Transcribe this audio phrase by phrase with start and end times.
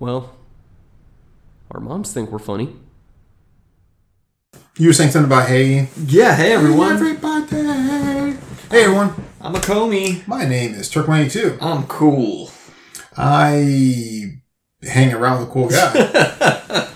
[0.00, 0.34] Well,
[1.70, 2.74] our moms think we're funny.
[4.78, 6.92] You were saying something about hey, Yeah, hey everyone.
[6.92, 8.36] everybody.
[8.70, 10.26] Hey everyone, I'm a Comey.
[10.26, 11.58] my name is Turk92.
[11.60, 12.50] I'm cool.
[13.16, 14.38] I
[14.82, 16.88] hang around with a cool guy.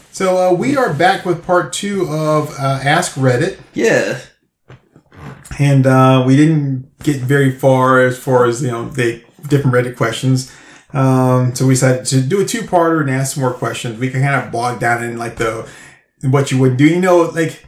[0.12, 4.20] so uh, we are back with part two of uh, Ask Reddit, Yeah.
[5.58, 9.96] and uh, we didn't get very far as far as you know the different Reddit
[9.96, 10.50] questions.
[10.92, 13.98] Um, so we decided to do a two-parter and ask some more questions.
[13.98, 15.68] We can kind of bog down in like the
[16.22, 16.86] what you would do.
[16.86, 17.64] You know, like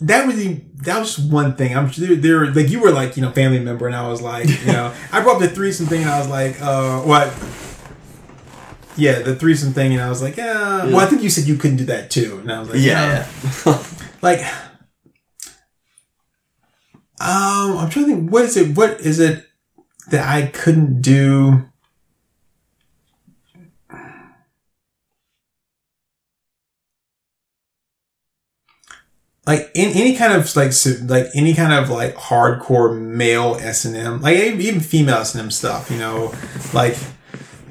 [0.00, 1.76] that was the, that was one thing.
[1.76, 4.48] I'm sure there, like you were like you know family member, and I was like
[4.48, 7.28] you know I brought up the threesome thing, and I was like, uh, what?
[8.96, 10.84] Yeah, the threesome thing, and I was like, yeah.
[10.84, 13.26] Well, I think you said you couldn't do that too, and I was like, yeah.
[13.66, 13.82] Yeah.
[14.22, 14.40] like
[17.20, 19.46] um i'm trying to think what is it what is it
[20.10, 21.64] that i couldn't do
[29.46, 33.96] like in any kind of like like any kind of like hardcore male S and
[33.96, 36.32] M, like even female S and M stuff, you know,
[36.72, 36.96] like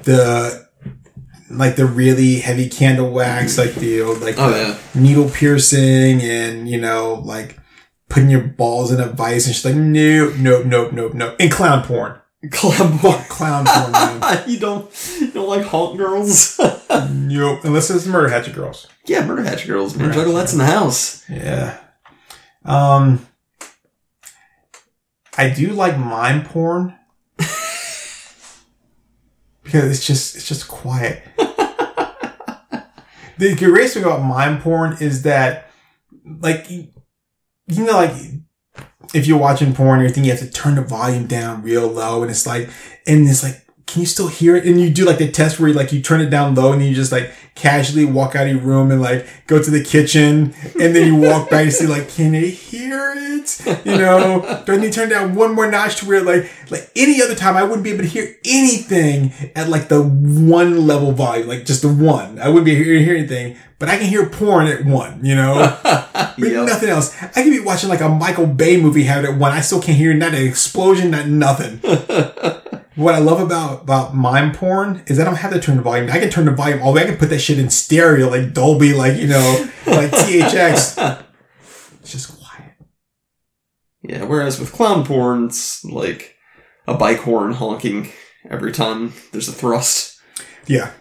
[0.04, 0.64] the
[1.50, 4.78] like the really heavy candle wax, like the like Oh, the yeah.
[4.94, 7.58] needle piercing, and you know like
[8.08, 11.50] putting your balls in a vice, and she's like, nope, nope, nope, nope, nope, and
[11.50, 12.18] clown porn,
[12.50, 13.12] Club boy.
[13.28, 14.44] clown porn, man.
[14.48, 16.58] you don't you don't like honk girls?
[17.10, 18.88] nope, unless it's murder hatchet girls.
[19.06, 20.08] yeah, murder hatch girls, man.
[20.08, 21.28] Murder Juggalettes in the house.
[21.28, 21.78] Yeah.
[22.64, 23.26] Um,
[25.36, 26.96] I do like mime porn
[29.62, 31.22] because it's just it's just quiet.
[33.38, 35.70] the greatest thing about mime porn is that,
[36.24, 36.88] like, you,
[37.66, 38.14] you know, like
[39.14, 42.22] if you're watching porn, or everything, you have to turn the volume down real low,
[42.22, 42.68] and it's like,
[43.06, 43.63] and it's like.
[43.86, 44.64] Can you still hear it?
[44.66, 46.84] And you do like the test where you like you turn it down low and
[46.84, 50.52] you just like casually walk out of your room and like go to the kitchen
[50.80, 53.60] and then you walk back and see like, can they hear it?
[53.84, 57.34] You know, then you turn down one more notch to where like, like any other
[57.34, 61.64] time I wouldn't be able to hear anything at like the one level volume, like
[61.66, 62.38] just the one.
[62.40, 65.34] I wouldn't be able to hear anything, but I can hear porn at one, you
[65.36, 66.66] know, but Yep.
[66.66, 67.14] nothing else.
[67.22, 69.52] I could be watching like a Michael Bay movie, have it at one.
[69.52, 71.80] I still can't hear not an explosion, not nothing.
[72.96, 76.08] What I love about about mime porn is I don't have to turn the volume.
[76.10, 77.02] I can turn the volume all the way.
[77.02, 81.24] I can put that shit in stereo, like Dolby, like you know, like THX.
[82.00, 82.74] It's just quiet.
[84.02, 86.36] Yeah, whereas with clown porn, it's like
[86.86, 88.12] a bike horn honking
[88.48, 90.20] every time there's a thrust.
[90.66, 90.92] Yeah.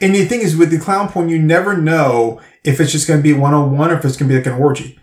[0.00, 3.20] And the thing is, with the clown porn, you never know if it's just going
[3.20, 4.98] to be one on one or if it's going to be like an orgy.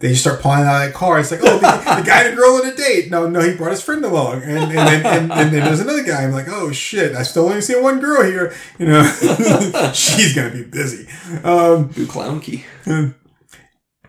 [0.00, 1.20] They just start pulling out that car.
[1.20, 3.10] It's like, oh, the, the guy and a girl on a date.
[3.10, 6.02] No, no, he brought his friend along, and and then, and, and then there's another
[6.02, 6.24] guy.
[6.24, 8.54] I'm like, oh shit, I still only see one girl here.
[8.78, 9.02] You know,
[9.94, 11.06] she's gonna be busy.
[11.44, 12.64] Um, Ooh, clown key.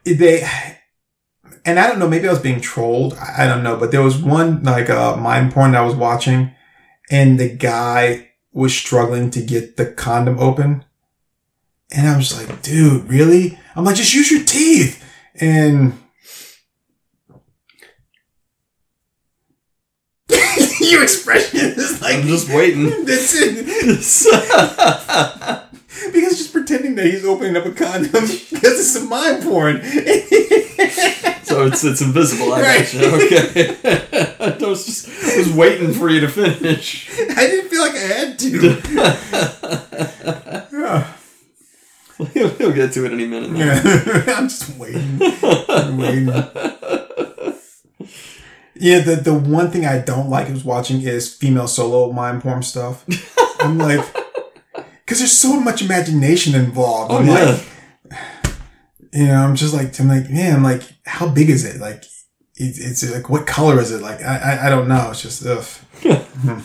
[0.04, 0.48] they
[1.66, 3.16] and I don't know, maybe I was being trolled.
[3.16, 6.52] I don't know, but there was one like uh mime porn that I was watching
[7.10, 10.86] and the guy was struggling to get the condom open.
[11.92, 13.60] And I was like, dude, really?
[13.76, 15.04] I'm like, just use your teeth.
[15.42, 15.94] And
[20.82, 22.86] your expression is like I'm just waiting.
[23.06, 23.66] that's it.
[26.12, 29.82] Because just pretending that he's opening up a condom because it's a mind porn.
[31.44, 32.52] so it's it's invisible.
[32.54, 32.80] I Right.
[32.80, 33.16] gotcha.
[33.16, 33.78] Okay.
[34.40, 37.10] I was just I was waiting for you to finish.
[37.18, 38.58] I didn't feel like I had to.
[42.18, 43.52] He'll, get to it any minute.
[43.52, 43.60] now.
[43.60, 44.24] Yeah.
[44.38, 45.20] I'm just waiting.
[45.70, 46.28] I'm waiting.
[48.78, 52.62] Yeah, the, the one thing I don't like is watching is female solo mind porn
[52.62, 53.06] stuff.
[53.62, 54.06] I'm like,
[55.06, 57.12] because there's so much imagination involved.
[57.12, 57.60] Oh I'm yeah.
[58.12, 58.56] like,
[59.14, 61.80] you know, I'm just like, I'm like, man, like, how big is it?
[61.80, 62.04] Like,
[62.56, 64.02] it, it's like, what color is it?
[64.02, 65.10] Like, I, I, I don't know.
[65.12, 65.66] It's just, ugh.
[66.36, 66.60] Hmm.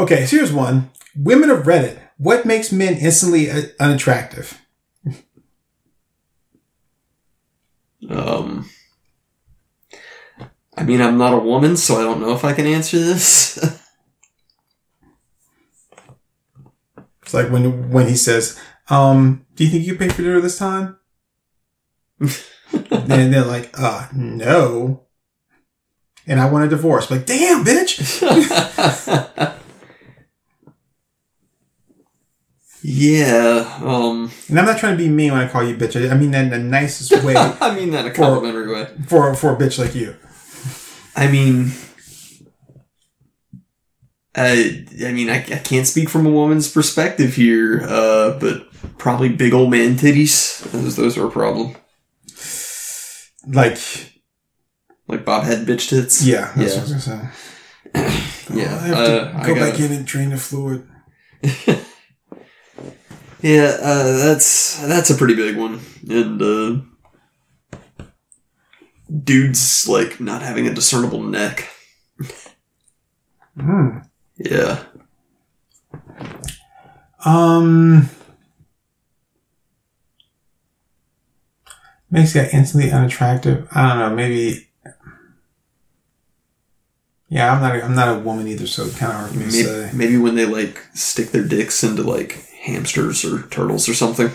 [0.00, 0.90] okay, so here's one.
[1.14, 1.98] Women of Reddit.
[2.18, 4.60] What makes men instantly uh, unattractive?
[8.08, 8.70] Um.
[10.78, 13.82] I mean, I'm not a woman, so I don't know if I can answer this.
[17.26, 18.56] It's like when when he says,
[18.88, 20.96] um, "Do you think you pay for dinner this time?"
[22.20, 25.08] and they're like, "Uh, no."
[26.24, 27.10] And I want a divorce.
[27.10, 27.98] Like, damn, bitch.
[32.88, 33.78] yeah.
[33.82, 34.30] Um.
[34.48, 35.96] And I'm not trying to be mean when I call you bitch.
[36.00, 38.86] I I mean that in the nicest way I mean that in a complimentary way.
[39.08, 40.14] for for a bitch like you.
[41.16, 41.72] I mean,
[44.34, 48.68] I, I mean, I, I can't speak from a woman's perspective here, uh, but
[48.98, 50.60] probably big old man titties.
[50.72, 51.74] Those, those are a problem.
[53.48, 53.78] Like,
[55.08, 56.22] Like Bob had bitch tits.
[56.24, 56.80] yeah, that's Yeah.
[56.82, 57.32] what I was gonna
[57.94, 58.22] say.
[58.54, 60.86] Yeah, I have to uh, I go gotta- back in and drain the fluid.
[63.46, 65.78] Yeah, uh, that's that's a pretty big one,
[66.10, 66.80] and uh,
[69.22, 71.68] dudes like not having a discernible neck.
[73.56, 73.98] Hmm.
[74.36, 74.82] Yeah,
[77.24, 78.10] Um,
[82.10, 83.68] makes that instantly unattractive.
[83.70, 84.14] I don't know.
[84.16, 84.66] Maybe.
[87.28, 87.76] Yeah, I'm not.
[87.76, 89.90] A, I'm not a woman either, so kind of hard for me to maybe, say.
[89.94, 94.30] maybe when they like stick their dicks into like hamsters or turtles or something.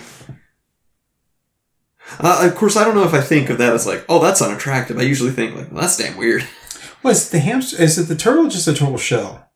[2.19, 4.41] Uh, of course, I don't know if I think of that as like, oh, that's
[4.41, 4.97] unattractive.
[4.97, 6.47] I usually think like, well, that's damn weird.
[7.05, 7.81] Is it the hamster?
[7.81, 8.47] Is it the turtle?
[8.47, 9.47] Just a turtle shell?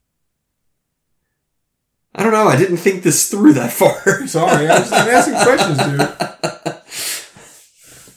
[2.16, 2.48] I don't know.
[2.48, 4.25] I didn't think this through that far.
[4.25, 6.81] Sorry, I'm, just, I'm asking questions, dude.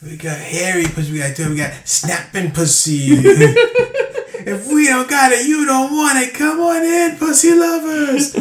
[0.01, 1.11] We got hairy pussy.
[1.11, 3.07] We got we got snapping pussy.
[3.09, 6.33] if we don't got it, you don't want it.
[6.33, 8.33] Come on in, pussy lovers.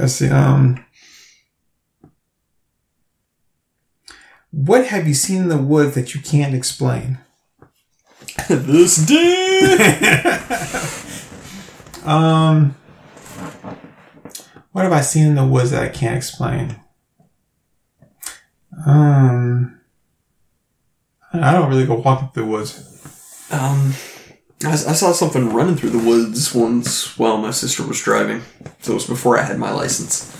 [0.00, 0.28] Let's see.
[0.28, 0.84] Um,
[4.50, 7.18] what have you seen in the woods that you can't explain?
[8.48, 9.80] this dude.
[12.04, 12.74] Um,
[14.72, 16.76] what have I seen in the woods that I can't explain?
[18.86, 19.80] Um,
[21.32, 23.48] I don't really go walking through the woods.
[23.50, 23.92] Um,
[24.64, 28.42] I, I saw something running through the woods once while my sister was driving.
[28.80, 30.30] So it was before I had my license.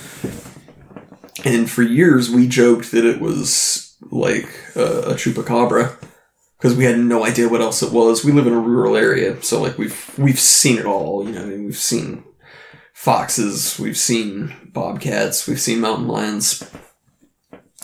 [1.45, 5.97] And for years we joked that it was like a, a chupacabra
[6.57, 8.25] because we had no idea what else it was.
[8.25, 11.25] We live in a rural area, so like we've we've seen it all.
[11.27, 12.23] You know, I mean, we've seen
[12.93, 16.71] foxes, we've seen bobcats, we've seen mountain lions.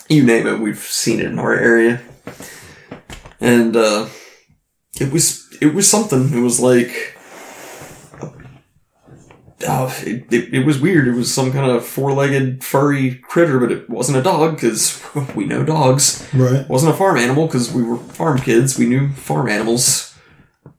[0.09, 2.01] You name it, we've seen it in our area.
[3.41, 4.09] And uh
[5.01, 6.33] it was it was something.
[6.33, 7.17] It was like
[9.67, 11.09] oh, it, it, it was weird.
[11.09, 15.03] It was some kind of four-legged furry critter, but it wasn't a dog because
[15.35, 16.27] we know dogs.
[16.33, 16.57] Right.
[16.61, 18.79] It wasn't a farm animal because we were farm kids.
[18.79, 20.17] We knew farm animals,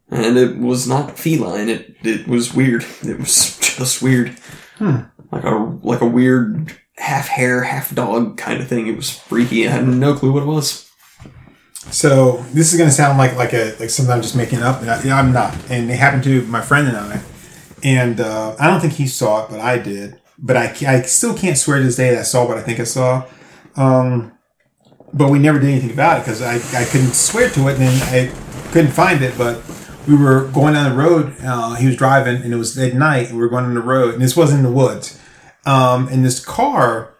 [0.09, 1.69] and it was not feline.
[1.69, 2.85] It it was weird.
[3.03, 4.29] It was just weird,
[4.77, 5.01] Hmm.
[5.31, 8.87] like a like a weird half hare, half dog kind of thing.
[8.87, 9.67] It was freaky.
[9.67, 10.88] I had no clue what it was.
[11.91, 14.81] So this is going to sound like like a like something I'm just making up,
[14.81, 15.56] and I, I'm not.
[15.69, 17.21] And it happened to my friend and I,
[17.83, 20.21] and uh, I don't think he saw it, but I did.
[20.38, 22.80] But I, I still can't swear to this day that I saw what I think
[22.80, 23.27] I saw.
[23.75, 24.38] Um,
[25.12, 28.03] but we never did anything about it because I, I couldn't swear to it, and
[28.03, 28.31] I
[28.71, 29.38] couldn't find it.
[29.38, 29.62] But
[30.07, 31.36] we were going down the road.
[31.41, 33.81] Uh, he was driving, and it was at night, and we were going on the
[33.81, 35.19] road, and this was in the woods.
[35.65, 37.15] Um, and this car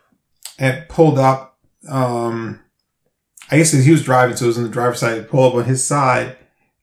[0.57, 1.57] had pulled up.
[1.89, 2.62] Um,
[3.51, 5.30] I guess he was driving, so it was on the driver's side.
[5.30, 6.38] Pull up on his side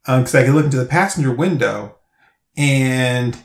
[0.05, 1.97] because I could look into the passenger window,
[2.57, 3.37] and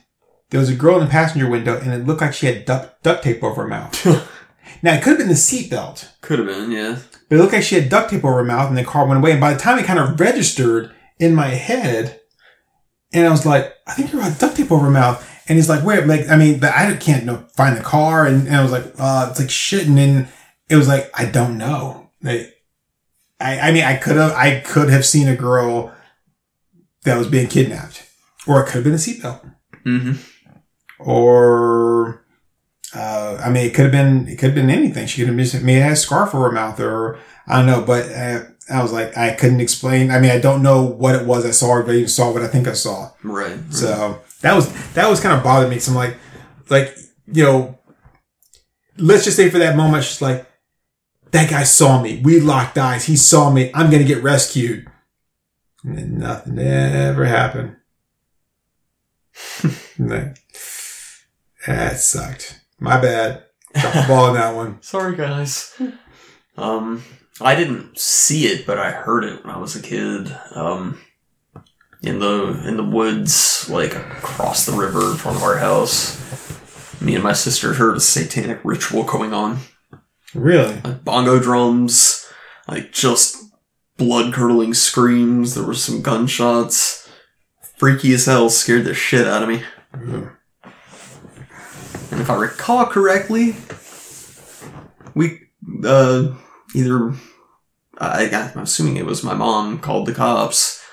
[0.50, 3.04] there was a girl in the passenger window, and it looked like she had duct,
[3.04, 4.06] duct tape over her mouth.
[4.84, 6.98] now it could have been the seatbelt, Could have been, yeah.
[7.30, 9.20] but it looked like she had duct tape over her mouth, and the car went
[9.20, 9.32] away.
[9.32, 12.20] And by the time it kind of registered in my head,
[13.14, 15.28] and I was like, I think you're on duct tape over her mouth.
[15.48, 18.26] And he's like, wait, like, I mean, but I can't know, find the car.
[18.26, 19.86] And, and I was like, uh, it's like shit.
[19.86, 20.30] And then
[20.70, 22.10] it was like, I don't know.
[22.22, 22.54] Like,
[23.42, 25.94] I, I mean, I could have, I could have seen a girl
[27.04, 28.08] that was being kidnapped,
[28.48, 29.42] or it could have been a seatbelt,
[29.86, 30.14] Mm-hmm.
[31.00, 32.26] or,
[32.94, 35.08] uh, I mean, it could have been, it could have been anything.
[35.08, 37.18] She could have just maybe had a scarf over her mouth, or
[37.48, 37.82] I don't know.
[37.82, 40.12] But uh, I was like, I couldn't explain.
[40.12, 42.42] I mean, I don't know what it was I saw, but I even saw what
[42.44, 43.12] I think I saw.
[43.24, 43.52] Right.
[43.56, 43.74] right.
[43.74, 45.80] So that was that was kind of bothered me.
[45.80, 46.18] So I'm like,
[46.70, 46.96] like
[47.32, 47.80] you know,
[48.98, 50.46] let's just say for that moment, she's like,
[51.32, 52.22] that guy saw me.
[52.24, 53.06] We locked eyes.
[53.06, 53.72] He saw me.
[53.74, 54.88] I'm gonna get rescued.
[55.84, 57.78] And nothing ever happened.
[61.68, 62.62] That sucked.
[62.80, 63.44] My bad.
[63.76, 64.78] Dropped the ball on that one.
[64.82, 65.80] Sorry, guys.
[66.58, 67.04] Um,
[67.40, 70.36] I didn't see it, but I heard it when I was a kid.
[70.56, 71.00] Um,
[72.02, 76.20] in the in the woods, like across the river in front of our house.
[77.00, 79.60] Me and my sister heard a satanic ritual going on.
[80.34, 80.80] Really?
[80.82, 82.30] Like bongo drums,
[82.68, 83.38] like just
[83.98, 85.56] blood curdling screams.
[85.56, 87.10] There were some gunshots.
[87.78, 89.64] Freaky as hell, scared the shit out of me.
[89.94, 90.32] Ugh.
[92.12, 93.56] And if I recall correctly,
[95.16, 95.40] we
[95.84, 96.36] uh,
[96.76, 97.14] either
[98.02, 100.84] I, I'm assuming it was my mom called the cops,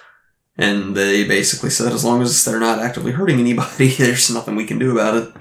[0.56, 4.66] And they basically said as long as they're not actively hurting anybody, there's nothing we
[4.66, 5.32] can do about it.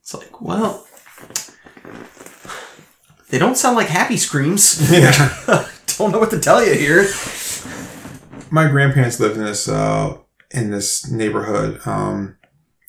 [0.00, 0.86] It's like, well,
[3.32, 4.78] they don't sound like happy screams.
[4.92, 5.66] Yeah.
[5.98, 7.06] don't know what to tell you here.
[8.50, 10.18] my grandparents lived in this uh,
[10.50, 11.80] in this neighborhood.
[11.86, 12.36] Um,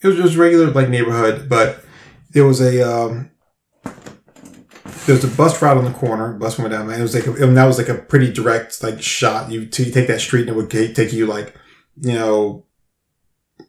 [0.03, 1.83] it was just regular like neighborhood, but
[2.31, 3.31] there was a um,
[5.05, 6.33] there was a bus route on the corner.
[6.33, 8.83] Bus went down, and it was like a, and that was like a pretty direct
[8.83, 9.49] like shot.
[9.51, 11.55] You to you take that street, and it would ta- take you like
[12.01, 12.65] you know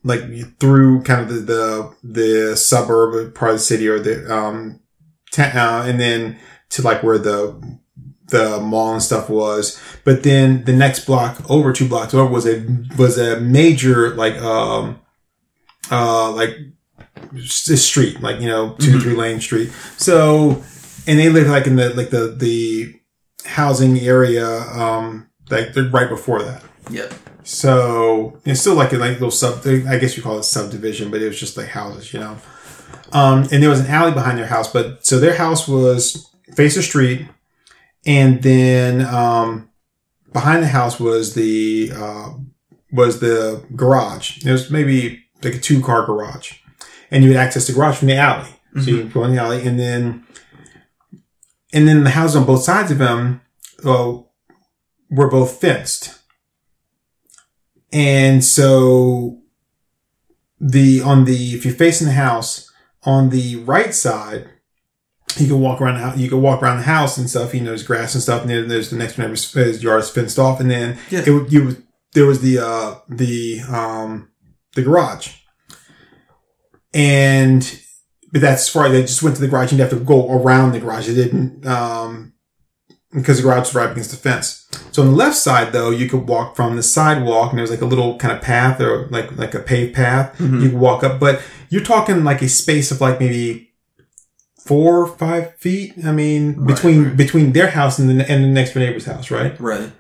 [0.02, 0.23] like
[0.59, 4.81] through kind of the the, the suburb part of the city or the um
[5.33, 6.38] ta- uh, and then
[6.75, 7.54] to like where the
[8.28, 9.78] the mall and stuff was.
[10.04, 12.64] But then the next block over, two blocks over, was a
[12.97, 15.00] was a major like um
[15.90, 16.57] uh like
[17.45, 19.02] street, like you know 2 Mhm.
[19.02, 19.71] three lane street.
[19.97, 20.62] So
[21.07, 22.95] and they lived like in the like the the
[23.45, 26.62] housing area um like they're right before that.
[26.90, 27.12] Yep.
[27.45, 29.61] So it's still like a like little sub.
[29.66, 32.38] I guess you call it subdivision, but it was just like houses, you know.
[33.12, 36.75] Um, and there was an alley behind their house, but so their house was face
[36.75, 37.26] the street,
[38.06, 39.70] and then um,
[40.32, 42.34] behind the house was the uh,
[42.92, 44.44] was the garage.
[44.44, 46.58] It was maybe like a two car garage,
[47.11, 48.50] and you would access the garage from the alley.
[48.76, 50.26] So you go in the alley, and then
[51.73, 53.40] and then the houses on both sides of them
[53.84, 54.32] well,
[55.11, 56.18] were both fenced.
[57.92, 59.38] And so
[60.61, 62.70] the on the if you're facing the house
[63.04, 64.49] on the right side,
[65.37, 66.16] you can walk around the house.
[66.19, 67.54] You can walk around the house and stuff.
[67.54, 69.31] You know, there's grass and stuff, and then there's the next one.
[69.31, 71.23] His yard is fenced off, and then Yeah.
[71.26, 71.76] it would you
[72.14, 74.28] there was the uh the um
[74.75, 75.33] the garage,
[76.93, 77.81] and
[78.33, 79.73] but that's far they just went to the garage.
[79.73, 81.07] You'd have to go around the garage.
[81.07, 82.33] They didn't um
[83.12, 84.66] because the garage was right against the fence.
[84.90, 87.81] So on the left side, though, you could walk from the sidewalk, and there's like
[87.81, 90.37] a little kind of path or like like a paved path.
[90.38, 90.62] Mhm.
[90.62, 91.40] You could walk up, but
[91.71, 93.71] you're talking like a space of like maybe
[94.64, 95.94] four or five feet.
[96.04, 97.16] I mean, Right, between right.
[97.16, 99.59] between their house and the and the next door neighbor's house, right?
[99.61, 99.92] Right.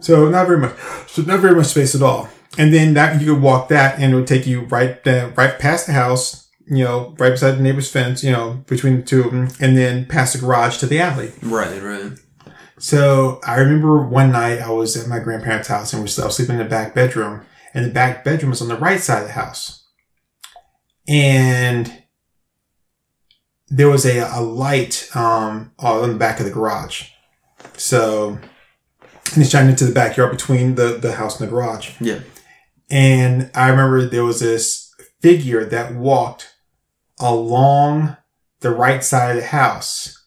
[0.00, 0.74] So not very much.
[1.08, 2.28] So not very much space at all.
[2.58, 5.58] And then that you could walk that, and it would take you right uh, right
[5.58, 6.48] past the house.
[6.66, 8.22] You know, right beside the neighbor's fence.
[8.22, 11.32] You know, between the two of them, and then past the garage to the alley.
[11.42, 11.80] Right.
[11.82, 12.12] Right.
[12.78, 16.56] So I remember one night I was at my grandparents' house and we was sleeping
[16.56, 17.42] in the back bedroom,
[17.74, 19.84] and the back bedroom was on the right side of the house,
[21.08, 22.01] and
[23.72, 27.08] there was a, a light um, on the back of the garage.
[27.78, 28.38] So
[29.32, 31.94] and it's shining into the backyard between the, the house and the garage.
[32.00, 32.20] Yeah.
[32.90, 36.54] And I remember there was this figure that walked
[37.18, 38.16] along
[38.60, 40.22] the right side of the house.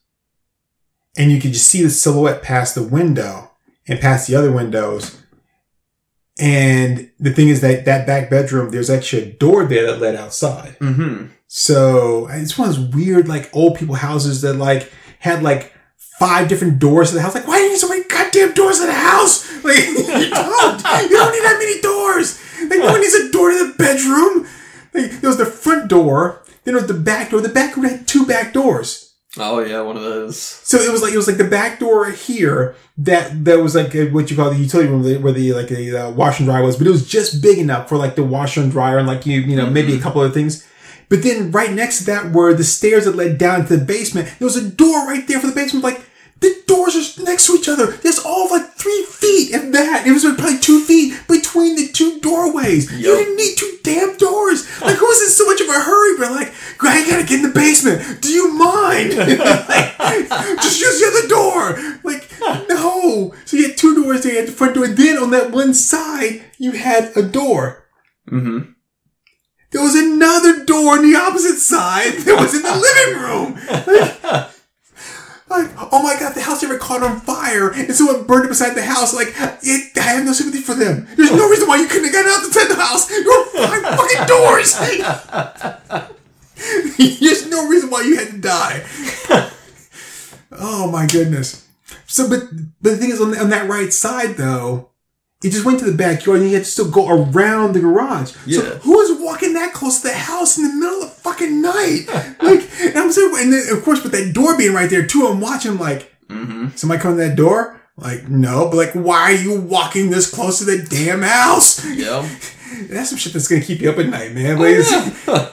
[1.15, 3.51] And you could just see the silhouette past the window
[3.87, 5.21] and past the other windows.
[6.39, 10.15] And the thing is that that back bedroom, there's actually a door there that led
[10.15, 10.77] outside.
[10.79, 11.27] Mm-hmm.
[11.57, 15.71] So it's one of those weird, like old people houses that like had like
[16.19, 17.33] five different doors to the house.
[17.33, 19.63] Like, why do you need so many goddamn doors to the house?
[19.63, 20.19] Like, you don't.
[20.19, 22.43] You don't need that many doors.
[22.59, 24.45] Like, no one needs a door to the bedroom.
[24.93, 26.43] Like, there was the front door.
[26.65, 27.39] Then there was the back door.
[27.39, 29.13] The back room had two back doors.
[29.37, 30.37] Oh yeah, one of those.
[30.37, 33.93] So it was like it was like the back door here that that was like
[34.11, 36.75] what you call the utility room where the like the uh, wash and dryer was,
[36.75, 39.39] but it was just big enough for like the washer and dryer and like you
[39.39, 40.67] you know maybe a couple of things.
[41.09, 44.33] But then right next to that were the stairs that led down to the basement.
[44.39, 45.83] There was a door right there for the basement.
[45.83, 46.01] Like
[46.41, 47.87] the doors are next to each other.
[47.87, 50.05] There's all like three feet and that.
[50.05, 52.91] It was probably two feet between the two doorways.
[52.91, 54.65] You didn't need two damn doors.
[54.81, 56.17] Like who was in so much of a hurry?
[56.17, 58.21] But like, I gotta get in the basement.
[58.21, 59.13] Do you mind?
[60.05, 60.29] Like,
[60.61, 61.99] just use the other door.
[62.03, 62.29] Like,
[62.69, 63.33] no.
[63.45, 64.33] So you had two doors there.
[64.33, 64.85] You had the front door.
[64.85, 67.87] And then on that one side, you had a door.
[68.29, 68.71] Mm-hmm.
[69.75, 73.59] There was another door on the opposite side that was in the living room.
[75.49, 78.47] Like, like, oh my god, the house ever caught on fire and someone burned it
[78.47, 79.13] beside the house.
[79.13, 81.05] Like, it, I have no sympathy for them.
[81.17, 83.07] There's no reason why you couldn't have gotten out outside the house.
[83.09, 84.79] There were five fucking doors.
[87.19, 88.85] There's no reason why you had to die.
[90.53, 91.67] Oh my goodness.
[92.07, 92.43] So, but,
[92.81, 94.91] but the thing is, on, on that right side though,
[95.45, 98.31] it just went to the backyard and you had to still go around the garage.
[98.31, 98.61] So Yeah.
[98.79, 102.05] who is walking that close to the house in the middle of the fucking night?
[102.41, 105.27] Like, and I'm saying, and then of course with that door being right there too,
[105.27, 106.69] I'm watching like, Mm-hmm.
[106.75, 107.79] somebody come to that door?
[107.97, 111.85] Like, no, but like, why are you walking this close to the damn house?
[111.85, 112.27] Yeah.
[112.89, 114.57] That's some shit that's gonna keep you up at night, man.
[114.59, 114.75] Like,
[115.29, 115.51] and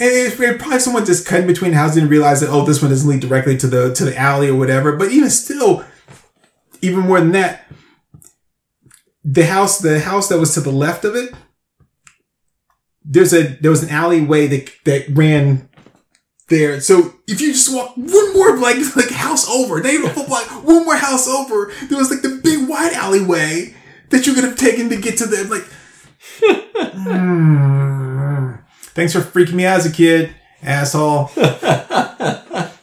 [0.00, 2.90] it's, and probably someone just cut in between houses and realized that oh, this one
[2.90, 4.96] doesn't lead directly to the to the alley or whatever.
[4.96, 5.84] But even still,
[6.82, 7.66] even more than that,
[9.26, 11.34] the house, the house that was to the left of it,
[13.04, 15.68] there's a there was an alleyway that that ran
[16.48, 16.80] there.
[16.80, 20.26] So if you just walk one more like like house over, not even a full
[20.26, 23.74] block, one more house over, there was like the big wide alleyway
[24.10, 25.66] that you could have taken to get to the like.
[26.76, 28.62] Mm.
[28.94, 31.30] Thanks for freaking me out as a kid, asshole.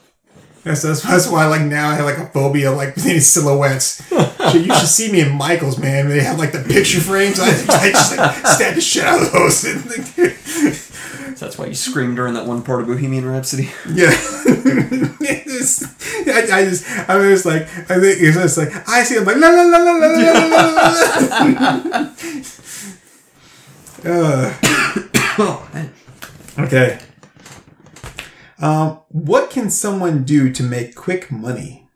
[0.63, 4.01] That's, that's, that's why, like, now I have, like, a phobia of, like, silhouettes.
[4.07, 6.07] So you should see me in Michael's, man.
[6.07, 7.37] They have, like, the picture frames.
[7.39, 9.63] I, I just, like, stab the shit out of those.
[11.35, 13.71] So that's why you screamed during that one part of Bohemian Rhapsody.
[13.91, 14.11] yeah.
[14.11, 14.13] I,
[16.51, 19.25] I just, I was just like, I think it's just like, I see it, I'm
[19.25, 20.39] like, la la la la la la la
[21.49, 21.59] la
[24.05, 24.05] la.
[24.05, 24.53] Uh,
[25.39, 25.91] Oh, man.
[26.59, 26.99] okay.
[28.63, 31.89] Um, what can someone do to make quick money?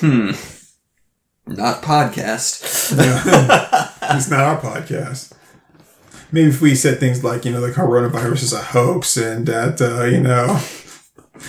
[0.00, 0.32] Hmm.
[1.46, 2.92] Not podcast.
[4.16, 5.32] it's not our podcast.
[6.30, 9.80] Maybe if we said things like, you know, the coronavirus is a hoax and that,
[9.80, 10.60] uh, you know,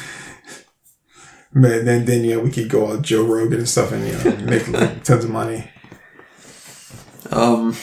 [1.53, 4.37] but then, then, know, we could go on Joe Rogan and stuff and, you know,
[4.45, 5.69] make like, tons of money.
[7.29, 7.75] Um,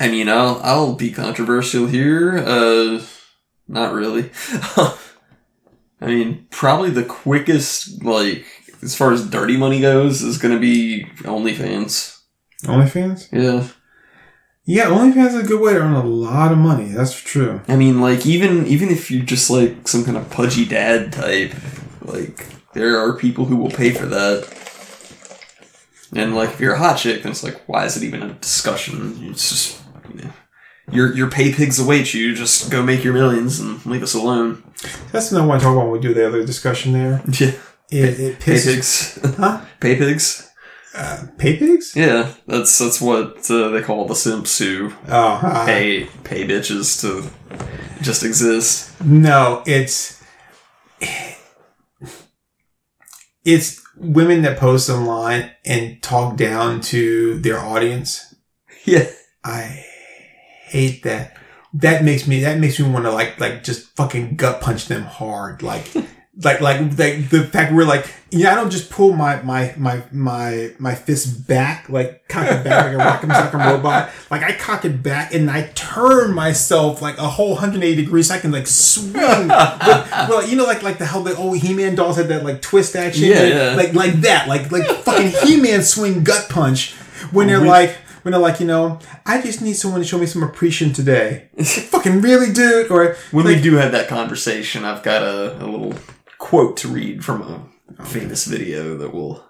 [0.00, 2.38] I mean, I'll I'll be controversial here.
[2.38, 3.02] Uh,
[3.66, 4.30] not really.
[6.00, 8.46] I mean, probably the quickest, like
[8.82, 12.20] as far as dirty money goes, is going to be OnlyFans.
[12.62, 13.28] OnlyFans?
[13.32, 13.68] Yeah,
[14.64, 16.88] Yeah, OnlyFans is a good way to earn a lot of money.
[16.88, 17.60] That's true.
[17.68, 21.54] I mean, like even even if you're just like some kind of pudgy dad type,
[22.02, 24.54] like there are people who will pay for that.
[26.14, 28.32] And like if you're a hot chick, then it's like, why is it even a
[28.34, 29.18] discussion?
[29.30, 29.82] It's just
[30.90, 32.34] your your pay pigs await you.
[32.34, 34.62] Just go make your millions and leave us alone.
[35.12, 37.22] That's what I want to talk about when we do the other discussion there.
[37.90, 39.64] Yeah, It, it pay pigs, Huh?
[39.80, 40.50] pay pigs.
[40.94, 41.94] Uh, pay pigs?
[41.96, 47.00] Yeah, that's that's what uh, they call the simps who Oh, uh, pay pay bitches
[47.00, 47.30] to
[48.02, 48.92] just exist.
[49.02, 50.22] No, it's
[53.44, 58.34] it's women that post online and talk down to their audience.
[58.84, 59.08] Yeah,
[59.44, 59.84] I
[60.70, 61.36] hate that.
[61.74, 65.02] That makes me that makes me want to like like just fucking gut punch them
[65.02, 65.62] hard.
[65.62, 65.94] Like
[66.42, 70.04] like like like the fact we're like yeah I don't just pull my my my
[70.12, 74.10] my my fist back like cock it back like a rock'em sock'em robot.
[74.30, 78.28] Like I cock it back and I turn myself like a whole 180 degrees.
[78.28, 79.48] So I can like swing.
[79.88, 82.62] But, well, you know like like the how the old He-Man dolls had that like
[82.62, 83.24] twist action.
[83.24, 83.74] Yeah, like, yeah.
[83.74, 84.48] like like that.
[84.48, 86.94] Like like fucking He-Man swing gut punch
[87.32, 90.26] when they're like when they're like, you know, I just need someone to show me
[90.26, 91.48] some appreciation today.
[91.56, 92.90] Like, fucking really, dude?
[92.90, 95.94] Or When like, we do have that conversation, I've got a, a little
[96.38, 97.42] quote to read from
[97.98, 99.44] a famous video that will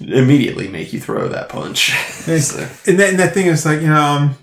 [0.00, 1.92] immediately make you throw that punch.
[2.20, 4.34] So, and that and that thing is like, you know, um,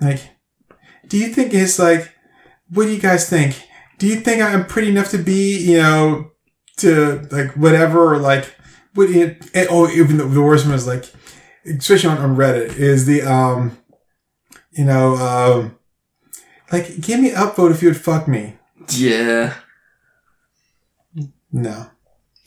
[0.00, 0.20] like,
[1.08, 2.12] do you think it's like,
[2.68, 3.62] what do you guys think?
[3.98, 6.30] Do you think I'm pretty enough to be, you know,
[6.78, 8.54] to like whatever, or like,
[8.94, 9.06] what?
[9.06, 9.36] do you-
[9.70, 11.04] oh, even the, the worst one is like,
[11.64, 13.76] especially on, on Reddit, is the um,
[14.72, 15.76] you know, um,
[16.72, 18.56] like, give me an upvote if you would fuck me.
[18.90, 19.54] yeah,
[21.52, 21.90] No.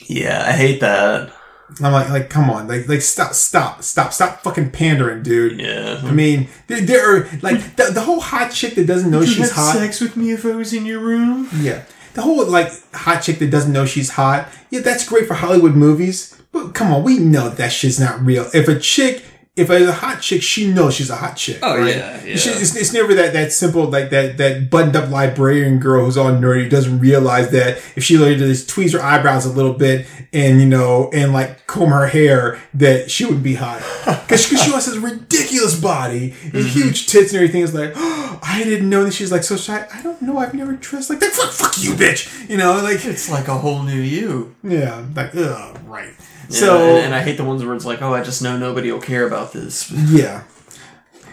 [0.08, 1.34] yeah, I hate that.
[1.82, 5.60] I'm like, like, come on, like, like, stop, stop, stop, stop, fucking pandering, dude.
[5.60, 6.02] Yeah.
[6.04, 9.52] I mean, there, there are like the, the whole hot chick that doesn't know she's
[9.52, 9.73] hot.
[9.76, 11.49] Sex with me if I was in your room?
[11.56, 14.49] Yeah, the whole like hot chick that doesn't know she's hot.
[14.69, 18.47] Yeah, that's great for Hollywood movies, but come on, we know that shit's not real.
[18.53, 21.59] If a chick, if a hot chick, she knows she's a hot chick.
[21.61, 21.95] Oh, right?
[21.95, 22.35] yeah, yeah.
[22.37, 26.17] She- It's, it's never that that simple like that that buttoned up librarian girl who's
[26.17, 30.07] all nerdy doesn't realize that if she like just tweeze her eyebrows a little bit
[30.33, 33.77] and you know and like comb her hair that she would be hot
[34.25, 36.67] because she has this ridiculous body Mm-hmm.
[36.69, 37.61] huge tits and everything.
[37.63, 39.85] It's like oh, I didn't know that she's like so shy.
[39.93, 40.39] I don't know.
[40.39, 41.31] I've never dressed like that.
[41.31, 42.49] Fuck, fuck you, bitch.
[42.49, 44.55] You know, like It's like a whole new you.
[44.63, 46.13] yeah, like ugh, right.
[46.49, 48.58] Yeah, so and, and I hate the ones where it's like, oh, I just know
[48.58, 49.89] nobody will care about this.
[50.10, 50.43] yeah.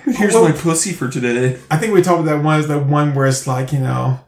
[0.05, 1.59] Here's Well- my pussy for today.
[1.71, 4.21] I think we talked about that one is the one where it's like, you know,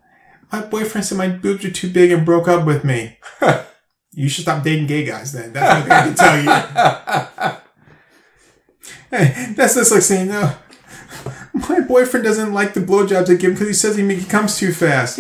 [0.53, 3.19] my boyfriend said my boobs are too big and broke up with me.
[4.13, 5.53] you should stop dating gay guys then.
[5.53, 7.59] That's what I can tell you.
[9.11, 10.55] Hey, that's just like saying, no,
[11.69, 14.57] my boyfriend doesn't like the blowjobs I give him because he says he, he comes
[14.57, 15.19] too fast.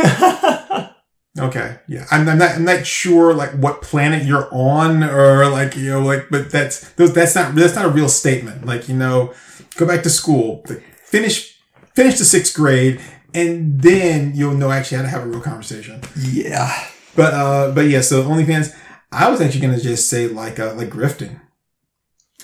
[1.38, 5.76] Okay, yeah, I'm, I'm not, I'm not sure like what planet you're on or like
[5.76, 8.64] you know like, but that's those that's not that's not a real statement.
[8.66, 9.34] Like you know,
[9.76, 10.64] go back to school,
[11.04, 11.58] finish
[11.94, 13.00] finish the sixth grade,
[13.34, 16.00] and then you'll know actually how to have a real conversation.
[16.16, 16.88] Yeah.
[17.14, 18.74] But uh, but yeah, so OnlyFans,
[19.10, 21.40] I was actually going to just say like uh, like grifting.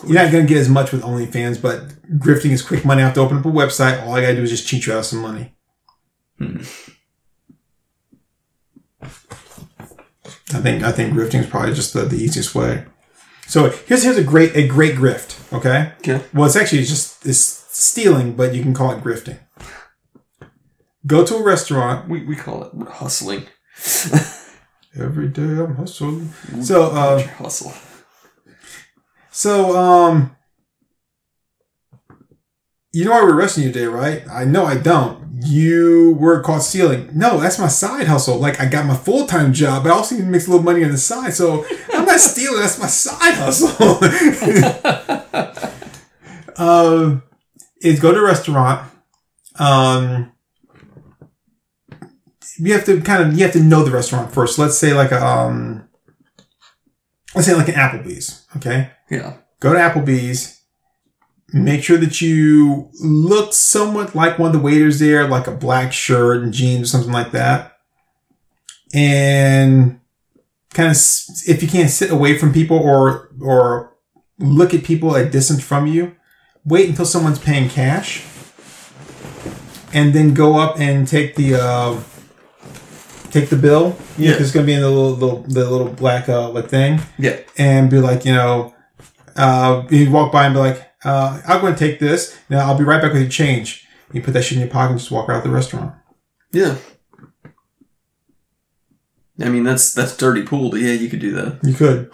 [0.05, 3.03] You're not going to get as much with OnlyFans, but grifting is quick money.
[3.03, 4.01] I have to open up a website.
[4.07, 5.57] All I got to do is just cheat you out of some money.
[6.38, 6.61] Hmm.
[10.54, 12.84] I think I think grifting is probably just the, the easiest way.
[13.46, 15.52] So here's here's a great a great grift.
[15.52, 15.92] Okay.
[15.98, 16.24] Okay.
[16.32, 19.38] Well, it's actually just it's stealing, but you can call it grifting.
[21.06, 22.08] Go to a restaurant.
[22.08, 23.46] We, we call it hustling.
[24.98, 26.32] Every day I'm hustling.
[26.62, 27.72] So, uh, hustle.
[29.30, 30.37] So, um,
[32.98, 34.24] you know why we're arresting you today, right?
[34.28, 35.40] I know I don't.
[35.46, 37.11] You were caught stealing.
[37.16, 38.38] No, that's my side hustle.
[38.38, 40.64] Like I got my full time job, but I also need to make a little
[40.64, 41.32] money on the side.
[41.32, 42.58] So I'm not stealing.
[42.58, 43.68] That's my side hustle.
[46.56, 47.22] um,
[47.80, 48.90] is go to a restaurant.
[49.61, 50.32] Um,
[52.58, 54.58] you have to kind of you have to know the restaurant first.
[54.58, 55.88] Let's say like a um,
[57.37, 58.44] let's say like an Applebee's.
[58.56, 59.34] Okay, Yeah.
[59.61, 60.57] go to Applebee's.
[61.52, 65.94] Make sure that you look somewhat like one of the waiters there, like a black
[65.94, 67.72] shirt and jeans or something like that.
[68.92, 70.00] And
[70.74, 70.96] kind of,
[71.46, 73.96] if you can't sit away from people or, or
[74.38, 76.14] look at people at distance from you,
[76.66, 78.24] wait until someone's paying cash
[79.94, 81.98] and then go up and take the, uh,
[83.30, 83.96] take the bill.
[84.18, 84.32] Yeah.
[84.38, 87.38] It's going to be in the little, little, the little black, uh, thing Yeah.
[87.56, 88.74] and be like, you know,
[89.34, 92.37] uh, you walk by and be like, uh, I'm going to take this.
[92.48, 93.87] Now I'll be right back with your change.
[94.12, 95.94] You put that shit in your pocket and just walk out of the restaurant.
[96.52, 96.76] Yeah.
[99.40, 101.61] I mean that's that's dirty pool, but yeah, you could do that.
[101.62, 102.11] You could.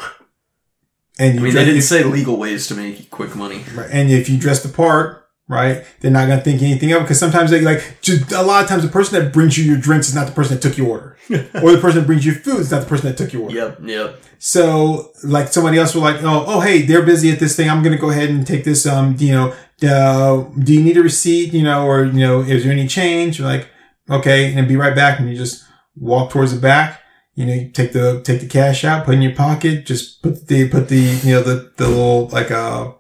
[1.19, 3.65] And I you mean, dress, they didn't say legal ways to make quick money.
[3.75, 6.99] Right, and if you dress the part, right, they're not going to think anything of
[6.99, 9.65] it because sometimes they like, just a lot of times the person that brings you
[9.65, 11.17] your drinks is not the person that took your order.
[11.31, 13.55] or the person that brings you food is not the person that took your order.
[13.55, 14.21] Yep, yep.
[14.39, 17.71] So like somebody else will like, oh, oh, hey, they're busy at this thing.
[17.71, 18.85] I'm gonna go ahead and take this.
[18.87, 21.55] Um, you know, uh, do you need a receipt?
[21.55, 23.39] You know, or you know, is there any change?
[23.39, 23.69] You're like,
[24.11, 25.19] okay, and be right back.
[25.19, 25.65] And you just
[25.97, 27.01] walk towards the back.
[27.35, 29.87] You know, you take the take the cash out, put it in your pocket.
[29.87, 32.93] Just put the put the you know the the little like uh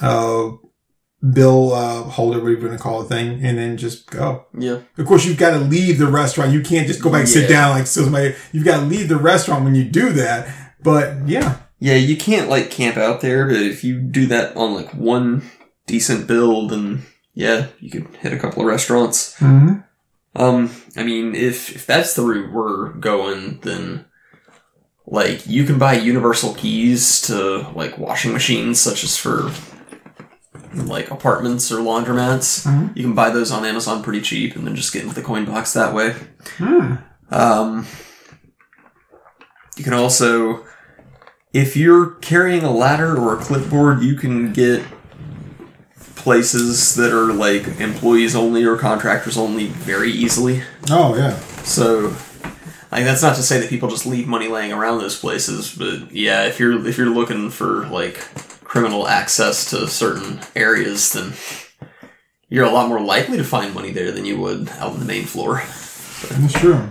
[0.00, 0.50] uh
[1.32, 4.46] bill uh holder, whatever you want to call it thing, and then just go.
[4.56, 4.80] Yeah.
[4.96, 6.52] Of course, you've got to leave the restaurant.
[6.52, 8.34] You can't just go back and sit down like somebody.
[8.52, 10.74] You've got to leave the restaurant when you do that.
[10.82, 14.74] But yeah, Yeah, you can't like camp out there, but if you do that on
[14.74, 15.42] like one
[15.86, 17.02] decent build, then
[17.34, 19.34] yeah, you could hit a couple of restaurants.
[19.38, 19.80] mm-hmm.
[20.36, 24.04] Um, I mean, if if that's the route we're going, then
[25.06, 29.50] like you can buy universal keys to like washing machines, such as for
[30.86, 32.66] like apartments or laundromats.
[32.66, 32.96] Mhm.
[32.96, 35.44] You can buy those on Amazon pretty cheap, and then just get into the coin
[35.44, 36.14] box that way.
[36.58, 36.94] Hmm.
[37.30, 37.86] Um,
[39.76, 40.64] you can also,
[41.52, 44.82] if you're carrying a ladder or a clipboard, you can get
[46.16, 50.62] places that are like employees only or contractors only very easily.
[50.90, 51.38] Oh yeah.
[51.62, 52.14] So,
[52.90, 56.12] like that's not to say that people just leave money laying around those places, but
[56.12, 58.26] yeah, if you're if you're looking for like
[58.68, 61.32] criminal access to certain areas, then
[62.48, 65.06] you're a lot more likely to find money there than you would out on the
[65.06, 65.62] main floor.
[66.30, 66.88] That's true.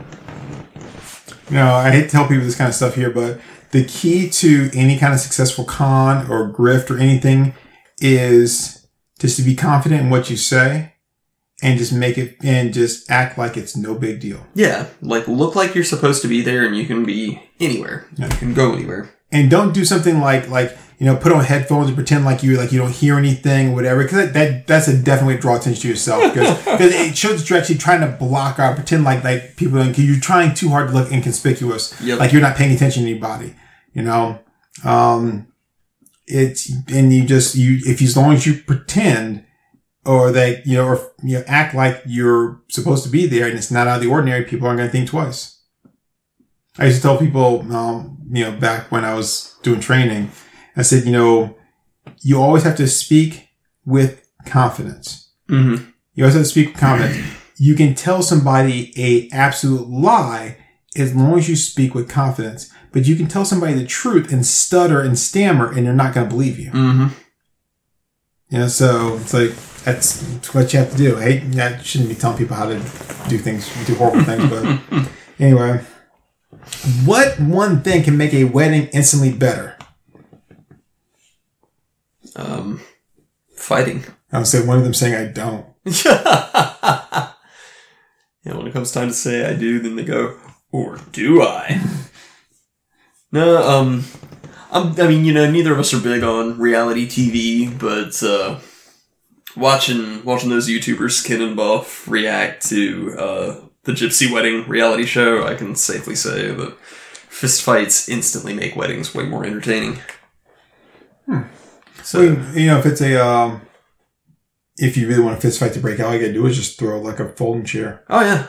[1.50, 3.40] Know, I hate to tell people this kind of stuff here, but
[3.72, 7.54] the key to any kind of successful con or grift or anything
[8.00, 8.86] is
[9.20, 10.94] just to be confident in what you say
[11.62, 14.46] and just make it and just act like it's no big deal.
[14.56, 18.08] Yeah, like look like you're supposed to be there, and you can be anywhere.
[18.16, 18.26] Yeah.
[18.26, 19.10] You can go anywhere.
[19.32, 22.58] And don't do something like like you know put on headphones and pretend like you
[22.58, 25.82] like you don't hear anything or whatever because that, that that's a definitely draw attention
[25.82, 29.78] to yourself because it shows you're actually trying to block out pretend like like people
[29.78, 32.00] don't you're trying too hard to look inconspicuous.
[32.02, 32.20] Yep.
[32.20, 33.56] like you're not paying attention to anybody
[33.94, 34.40] you know?
[34.84, 35.48] Um
[36.26, 39.46] it's and you just you if as long as you pretend
[40.06, 43.58] or that you know or you know, act like you're supposed to be there and
[43.58, 45.62] it's not out of the ordinary people aren't going to think twice.
[46.78, 50.30] I used to tell people um you know back when i was doing training
[50.78, 51.58] i said you know
[52.22, 53.50] you always have to speak
[53.86, 55.90] with confidence Mm-hmm.
[56.14, 57.18] you always have to speak with confidence
[57.58, 60.58] you can tell somebody a absolute lie
[60.98, 64.46] as long as you speak with confidence but you can tell somebody the truth and
[64.46, 67.08] stutter and stammer and they're not going to believe you Mm-hmm.
[68.50, 69.52] you know, so it's like
[69.86, 71.16] that's what you have to do.
[71.16, 72.76] Hey, I shouldn't be telling people how to
[73.30, 75.08] do things, do horrible things, but
[75.40, 75.82] anyway.
[77.06, 79.77] What one thing can make a wedding instantly better?
[82.38, 82.82] Um,
[83.56, 84.06] fighting.
[84.32, 85.66] I would say one of them saying I don't.
[86.06, 87.34] yeah,
[88.44, 90.38] when it comes time to say I do, then they go,
[90.72, 91.82] or do I?
[93.30, 94.06] No, um,
[94.72, 98.60] I'm, I mean, you know, neither of us are big on reality TV, but uh,
[99.58, 105.46] watching watching those YouTubers, Ken and Buff, react to uh, the Gypsy Wedding reality show,
[105.46, 106.78] I can safely say that
[107.30, 110.00] fistfights instantly make weddings way more entertaining.
[112.08, 113.62] So you know, if it's a um,
[114.78, 116.56] if you really want a fist fight to break out, all you gotta do is
[116.56, 118.48] just throw like a folding chair, oh yeah,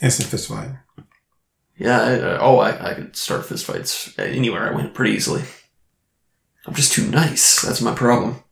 [0.00, 0.70] instant fist fight.
[1.76, 2.00] yeah.
[2.00, 5.42] I, I- oh, I, I could start fistfights anywhere I went pretty easily.
[6.66, 7.60] I'm just too nice.
[7.60, 8.42] That's my problem.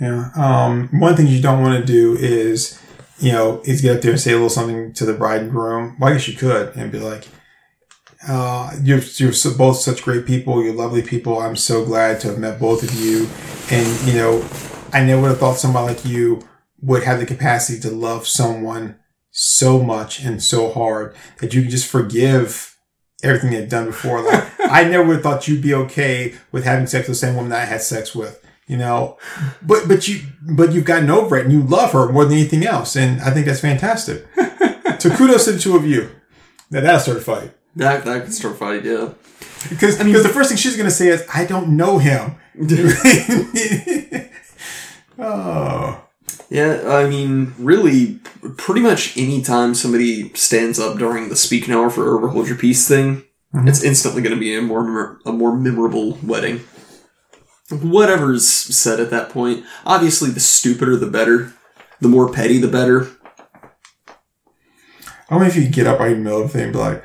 [0.00, 0.30] Yeah.
[0.36, 2.80] Um, one thing you don't want to do is,
[3.18, 5.50] you know, is get up there and say a little something to the bride and
[5.50, 5.96] groom.
[5.98, 7.26] Well, I guess you could and be like,
[8.26, 10.62] uh, you're, you're both such great people.
[10.62, 11.38] You're lovely people.
[11.38, 13.28] I'm so glad to have met both of you.
[13.70, 14.46] And, you know,
[14.92, 16.46] I never would have thought somebody like you
[16.82, 18.96] would have the capacity to love someone
[19.30, 22.76] so much and so hard that you can just forgive
[23.22, 24.22] everything they've done before.
[24.22, 27.36] Like, I never would have thought you'd be okay with having sex with the same
[27.36, 29.18] woman that I had sex with, you know,
[29.62, 32.66] but, but you, but you've gotten over it and you love her more than anything
[32.66, 32.96] else.
[32.96, 34.26] And I think that's fantastic.
[34.98, 36.10] so kudos to the two of you.
[36.70, 37.54] Now that'll a fight.
[37.80, 38.84] That that could start a fight.
[38.84, 39.14] Yeah.
[39.70, 41.96] Because I mean, because the first thing she's going to say is, I don't know
[41.96, 42.36] him.
[45.18, 46.04] oh.
[46.50, 48.20] Yeah, I mean, really,
[48.58, 52.58] pretty much any time somebody stands up during the speak now or forever hold your
[52.58, 53.22] peace thing,
[53.54, 53.66] mm-hmm.
[53.66, 56.60] it's instantly going to be a more a more memorable wedding.
[57.70, 61.54] Whatever's said at that point, obviously, the stupider the better,
[62.00, 63.08] the more petty the better.
[65.30, 66.78] I wonder if you get up right in the middle of the thing and be
[66.78, 67.04] like,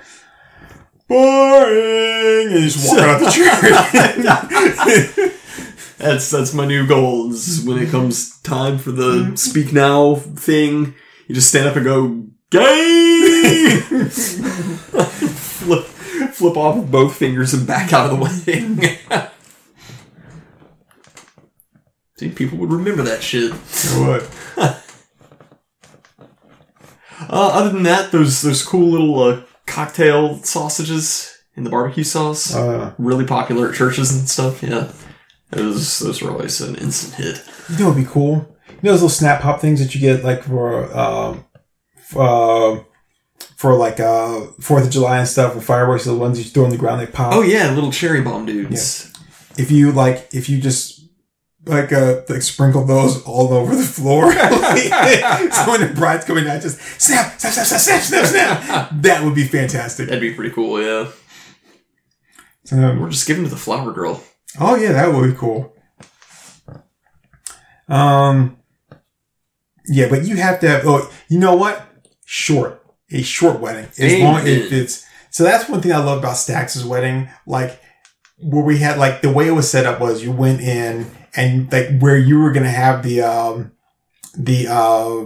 [1.08, 3.30] boring, and just walk out the
[5.16, 5.32] church.
[5.98, 7.32] That's that's my new goal.
[7.32, 10.94] Is when it comes time for the speak now thing,
[11.26, 13.80] you just stand up and go gay.
[14.10, 18.82] flip flip off with both fingers and back out of the wedding.
[22.18, 23.54] See, people would remember that shit.
[23.54, 24.30] what?
[27.30, 32.54] Uh, other than that, those those cool little uh, cocktail sausages in the barbecue sauce,
[32.54, 34.62] Uh, really popular at churches and stuff.
[34.64, 34.92] Yeah,
[35.52, 37.42] those those are always an instant hit.
[37.70, 38.56] you know, what'd be cool.
[38.70, 41.46] You know those little snap pop things that you get like for um,
[41.98, 42.80] f- uh,
[43.56, 46.04] for like uh Fourth of July and stuff with fireworks.
[46.06, 47.34] The ones you throw on the ground they pop.
[47.34, 49.12] Oh yeah, little cherry bomb dudes.
[49.58, 50.95] if you like if you just
[51.66, 54.32] like uh like sprinkle those all over the floor.
[54.32, 58.26] So when the bride's coming out just snap snap snap snap snap snap
[58.64, 58.90] snap.
[59.02, 60.08] That would be fantastic.
[60.08, 60.82] That'd be pretty cool.
[60.82, 61.12] Yeah,
[62.72, 64.24] Um, we're just giving to the flower girl.
[64.60, 65.74] oh yeah that would be cool.
[67.88, 68.58] Um
[69.88, 71.88] yeah but you have to have oh you know what?
[72.26, 72.82] Short.
[73.12, 73.88] A short wedding.
[74.00, 77.30] As long as it's so that's one thing i love about stax's wedding.
[77.46, 77.80] Like
[78.40, 81.72] where we had like the way it was set up was you went in and
[81.72, 83.72] like where you were gonna have the um
[84.38, 85.26] the uh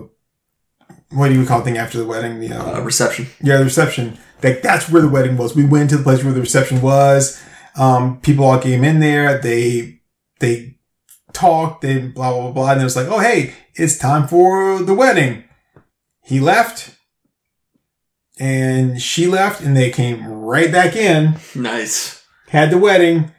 [1.11, 2.39] what do you call the thing after the wedding?
[2.39, 3.27] The uh, Uh, reception.
[3.41, 4.17] yeah the reception.
[4.43, 5.55] Like that's where the wedding was.
[5.55, 7.41] We went to the place where the reception was.
[7.75, 9.37] Um people all came in there.
[9.39, 10.01] They
[10.39, 10.77] they
[11.33, 12.71] talked they blah blah blah.
[12.71, 15.43] And it was like oh hey it's time for the wedding.
[16.23, 16.95] He left.
[18.39, 21.35] And she left and they came right back in.
[21.55, 22.23] Nice.
[22.49, 23.31] had the wedding,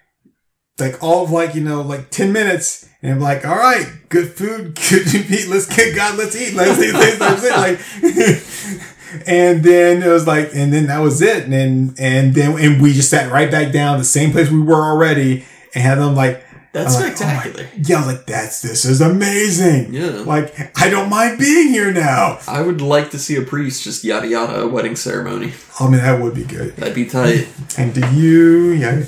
[0.81, 2.89] like all of like, you know, like 10 minutes.
[3.03, 5.49] And I'm like, all right, good food, good eat.
[5.49, 6.55] Let's get God, let's eat.
[6.55, 6.93] Let's eat.
[6.93, 7.57] Let's, let's eat.
[7.57, 11.45] Like, and then it was like, and then that was it.
[11.45, 14.61] And then, and then, and we just sat right back down the same place we
[14.61, 17.69] were already and had them like, That's I'm like, oh spectacular.
[17.79, 19.95] yeah, I was like, that's, this is amazing.
[19.95, 20.23] Yeah.
[20.27, 22.39] Like, I don't mind being here now.
[22.47, 25.53] I would like to see a priest just yada yada a wedding ceremony.
[25.81, 26.77] Oh, I mean, that would be good.
[26.77, 27.49] That'd be tight.
[27.79, 29.07] and do you yada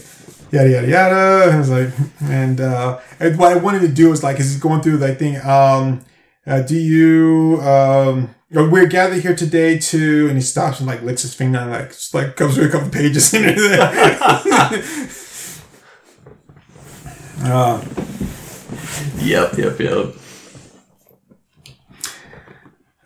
[0.52, 1.50] yada yada yada.
[1.52, 1.90] I was like,
[2.22, 5.18] and uh, and what I wanted to do was like, is he's going through like
[5.18, 5.36] thing.
[5.44, 6.04] Um,
[6.46, 11.22] uh, do you um, we're gathered here today to, and he stops and like licks
[11.22, 13.80] his finger and like just, like goes through a couple pages in there.
[17.44, 17.82] uh,
[19.16, 20.14] yep, yep, yep.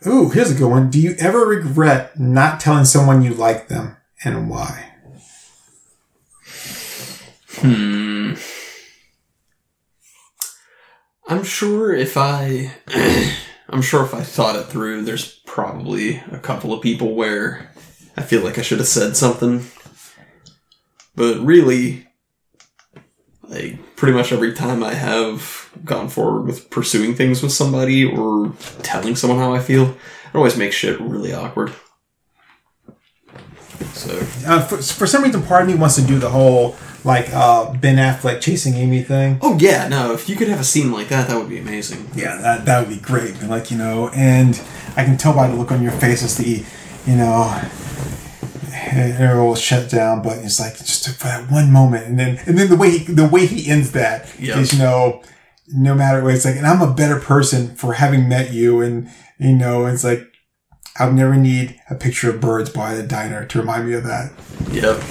[0.05, 0.89] ooh, here's a good one.
[0.89, 4.96] Do you ever regret not telling someone you like them and why?
[7.59, 8.33] Hmm.
[11.27, 12.71] I'm sure if I,
[13.69, 17.73] I'm sure if I thought it through, there's probably a couple of people where
[18.15, 19.65] I feel like I should have said something.
[21.15, 22.07] But really,
[23.43, 28.53] like pretty much every time I have gone forward with pursuing things with somebody or
[28.83, 31.73] telling someone how I feel, it always makes shit really awkward.
[33.93, 34.15] So
[34.45, 36.75] Uh, for, for some reason, part of me wants to do the whole
[37.07, 39.39] like uh, Ben Affleck chasing Amy thing.
[39.41, 40.11] Oh yeah, no.
[40.11, 42.07] If you could have a scene like that, that would be amazing.
[42.13, 43.41] Yeah, that, that would be great.
[43.43, 44.61] Like, you know, and
[44.97, 46.63] I can tell by the look on your face as the,
[47.09, 47.59] you know,
[48.73, 52.07] it will shut down, but it's like just for that one moment.
[52.07, 54.57] And then, and then the way he, the way he ends that Yep.
[54.57, 55.23] is, you know,
[55.69, 58.81] no matter what, it's like, and I'm a better person for having met you.
[58.81, 60.23] And, you know, it's like,
[60.99, 64.31] I'll never need a picture of birds by the diner to remind me of that.
[64.71, 65.01] Yep.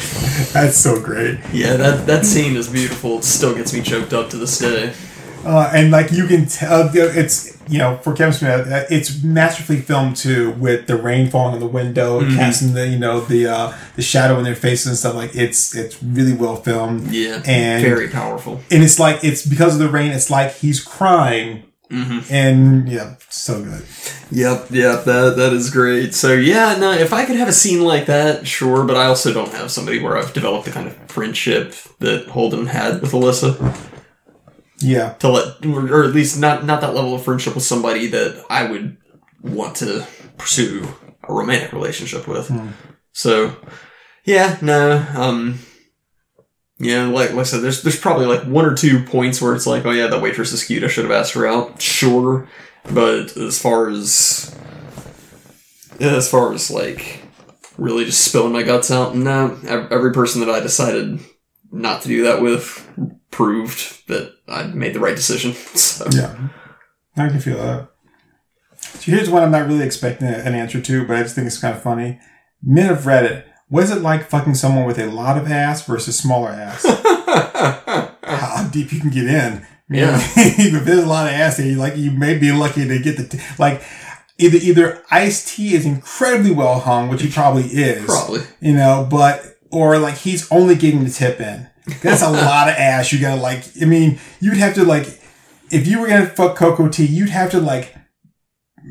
[0.52, 1.38] That's so great.
[1.52, 3.18] Yeah, that that scene is beautiful.
[3.18, 4.92] It still gets me choked up to this day.
[5.44, 9.80] Uh, and like you can tell, it's you know for Kevin Smith, uh, it's masterfully
[9.80, 12.36] filmed too, with the rain falling on the window, Mm-hmm.
[12.36, 15.14] casting the you know the uh, the shadow in their faces and stuff.
[15.14, 17.10] Like it's it's really well filmed.
[17.10, 18.60] Yeah, and very powerful.
[18.70, 20.10] and it's like it's because of the rain.
[20.12, 22.32] It's like he's crying, Mm-hmm.
[22.32, 23.84] and yeah, so good.
[24.30, 26.14] Yep, yep, that that is great.
[26.14, 29.32] So yeah, no, if I could have a scene like that, sure, but I also
[29.32, 33.56] don't have somebody where I've developed the kind of friendship that Holden had with Alyssa.
[34.82, 38.44] Yeah, To let, or at least not not that level of friendship with somebody that
[38.48, 38.96] I would
[39.42, 40.06] want to
[40.38, 40.86] pursue
[41.28, 42.50] a romantic relationship with.
[43.12, 43.56] So
[44.24, 45.58] yeah, no, um.
[46.82, 49.66] Yeah, like, like I said, there's there's probably like one or two points where it's
[49.66, 50.82] like, oh yeah, that waitress is cute.
[50.82, 51.80] I should have asked her out.
[51.80, 52.48] Sure,
[52.90, 54.56] but as far as
[56.00, 57.22] as far as like
[57.76, 59.58] really just spilling my guts out, no.
[59.66, 61.20] ev- Every person that I decided
[61.70, 62.86] not to do that with
[63.30, 65.52] proved that I made the right decision.
[65.74, 66.48] So yeah,
[67.16, 67.88] I can feel that.
[68.80, 71.60] So here's one I'm not really expecting an answer to, but I just think it's
[71.60, 72.18] kind of funny.
[72.62, 73.44] Men have read Reddit.
[73.70, 76.84] What is it like fucking someone with a lot of ass versus smaller ass?
[78.24, 79.66] how deep you can get in.
[79.88, 80.18] Yeah.
[80.36, 83.16] if there's a lot of ass there, you like you may be lucky to get
[83.16, 83.82] the t- like
[84.38, 88.42] either either Ice-T is incredibly well hung, which he probably is, probably.
[88.60, 91.68] you know, but or like he's only getting the tip in.
[92.02, 93.12] That's a lot of ass.
[93.12, 93.64] You gotta like.
[93.80, 95.06] I mean, you'd have to like
[95.70, 97.94] if you were gonna fuck Coco T, you'd have to like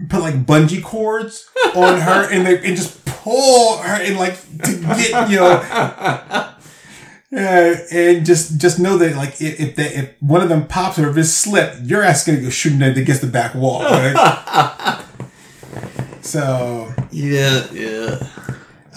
[0.09, 4.75] put like bungee cords on her and like, and just pull her and like to
[4.81, 5.51] get you know
[7.31, 10.97] uh, and just just know that like if if, they, if one of them pops
[10.97, 13.81] or if it's slip, your ass is gonna go shooting it against the back wall.
[13.83, 15.03] Right?
[16.21, 18.17] so Yeah, yeah.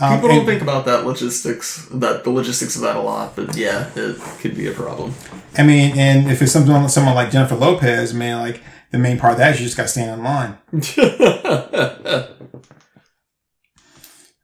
[0.01, 3.37] um, People don't and- think about that logistics, that the logistics of that a lot,
[3.37, 5.15] but yeah, it could be a problem.
[5.59, 9.33] I mean, and if it's someone someone like Jennifer Lopez, man, like the main part
[9.33, 10.59] of that is you just got to stand in line.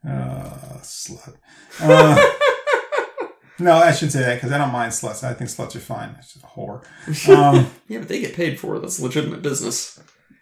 [0.06, 1.34] Uh, slut.
[1.80, 2.30] Uh,
[3.58, 5.22] no, I shouldn't say that because I don't mind sluts.
[5.22, 6.14] I think sluts are fine.
[6.18, 6.84] It's just a whore.
[7.28, 8.80] Um, yeah, but they get paid for it.
[8.80, 10.00] That's legitimate business.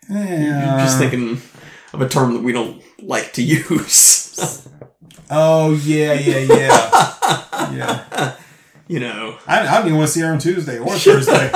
[0.08, 0.74] yeah.
[0.74, 1.40] I'm just thinking
[1.92, 4.68] of a term that we don't like to use.
[5.30, 8.36] Oh yeah, yeah, yeah, yeah.
[8.88, 9.38] you know.
[9.46, 11.50] I, I don't even want to see her on Tuesday or Thursday.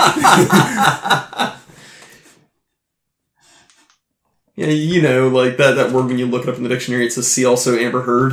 [4.57, 7.07] Yeah, you know, like that, that word when you look it up in the dictionary,
[7.07, 8.33] it says see also Amber Heard.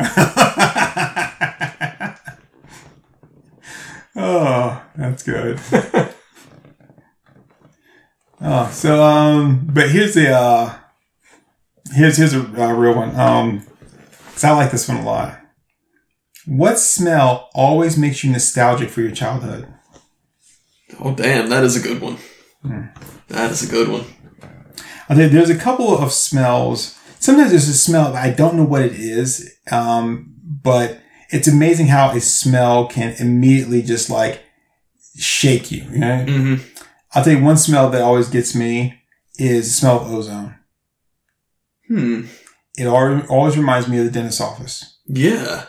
[4.16, 5.60] oh, that's good.
[8.40, 10.74] oh, so um, but here's the uh,
[11.94, 13.14] here's here's a uh, real one.
[13.14, 13.66] Um,
[14.32, 15.38] cause I like this one a lot.
[16.46, 19.68] What smell always makes you nostalgic for your childhood?
[20.98, 22.16] Oh, damn, that is a good one.
[23.28, 24.04] That is a good one.
[25.08, 26.98] I think there's a couple of smells.
[27.20, 32.10] Sometimes there's a smell I don't know what it is, um, but it's amazing how
[32.10, 34.42] a smell can immediately just like
[35.16, 35.82] shake you.
[35.90, 36.24] You know?
[36.26, 36.82] Mm-hmm.
[37.14, 39.00] I'll tell you one smell that always gets me
[39.38, 40.54] is the smell of ozone.
[41.88, 42.26] Hmm.
[42.76, 45.64] It always reminds me of the dentist's office, Yeah.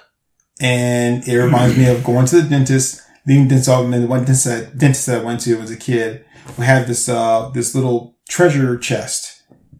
[0.60, 3.02] and it reminds me of going to the dentist.
[3.26, 5.72] Leaving the dentist's office, and the one dentist that, dentist that I went to as
[5.72, 6.26] a kid,
[6.58, 9.29] we had this uh this little treasure chest,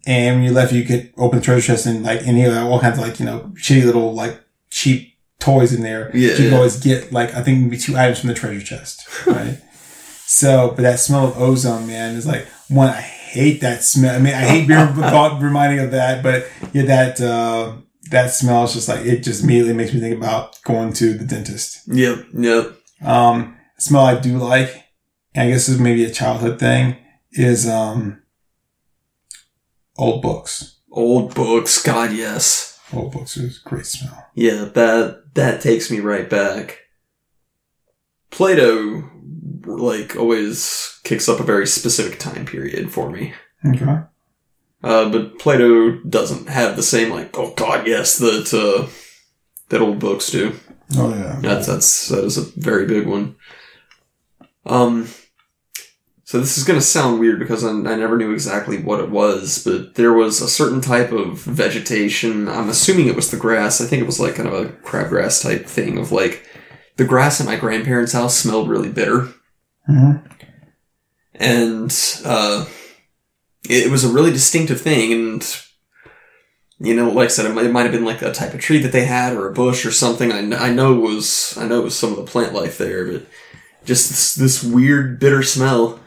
[0.10, 2.53] and when you left, you could open the treasure chest and like and he had
[2.64, 4.41] all kinds of like you know shitty little like
[4.72, 6.10] cheap toys in there.
[6.16, 6.55] Yeah, you could yeah.
[6.55, 9.62] always get like I think maybe two items from the treasure chest, right?
[10.26, 12.89] so, but that smell of ozone, man, is like one.
[12.89, 14.16] I hate that smell.
[14.16, 14.80] I mean, I hate being
[15.39, 17.74] reminding of that, but yeah, that uh,
[18.10, 21.26] that smell is just like it just immediately makes me think about going to the
[21.26, 21.82] dentist.
[21.88, 22.26] Yep.
[22.34, 22.76] Yep.
[23.03, 24.86] Um, smell I do like,
[25.36, 26.97] and I guess this is maybe a childhood thing,
[27.32, 28.24] is um,
[30.00, 30.80] old books.
[30.91, 31.84] Old books.
[31.84, 32.80] God, yes.
[32.91, 34.28] Old books is a great smell.
[34.34, 36.80] Yeah, that that takes me right back.
[38.32, 39.10] Play-Doh,
[39.66, 43.34] like, always kicks up a very specific time period for me.
[43.66, 44.00] Okay.
[44.84, 48.88] Uh, but Play-Doh doesn't have the same, like, oh god, yes, that, uh,
[49.70, 50.56] that old books do.
[50.97, 51.39] Oh yeah.
[51.41, 53.36] That's that's that is a very big one.
[54.66, 55.08] Um,
[56.30, 59.09] so this is going to sound weird because I, I never knew exactly what it
[59.09, 62.47] was, but there was a certain type of vegetation.
[62.47, 63.82] I'm assuming it was the grass.
[63.82, 66.45] I think it was like kind of a crabgrass type thing of like
[66.97, 69.30] the grass at my grandparents' house smelled really bitter,
[69.89, 70.21] Mhm.
[71.34, 71.91] and
[72.25, 72.65] uh,
[73.67, 75.11] it, it was a really distinctive thing.
[75.11, 75.61] And
[76.77, 78.59] you know, like I said, it might, it might have been like a type of
[78.61, 80.32] tree that they had or a bush or something.
[80.32, 83.11] I, I know it was I know it was some of the plant life there,
[83.11, 83.25] but
[83.84, 85.99] just this, this weird bitter smell.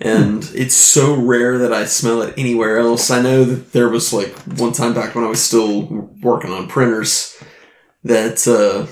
[0.00, 3.10] And it's so rare that I smell it anywhere else.
[3.10, 5.82] I know that there was like one time back when I was still
[6.22, 7.36] working on printers
[8.04, 8.86] that uh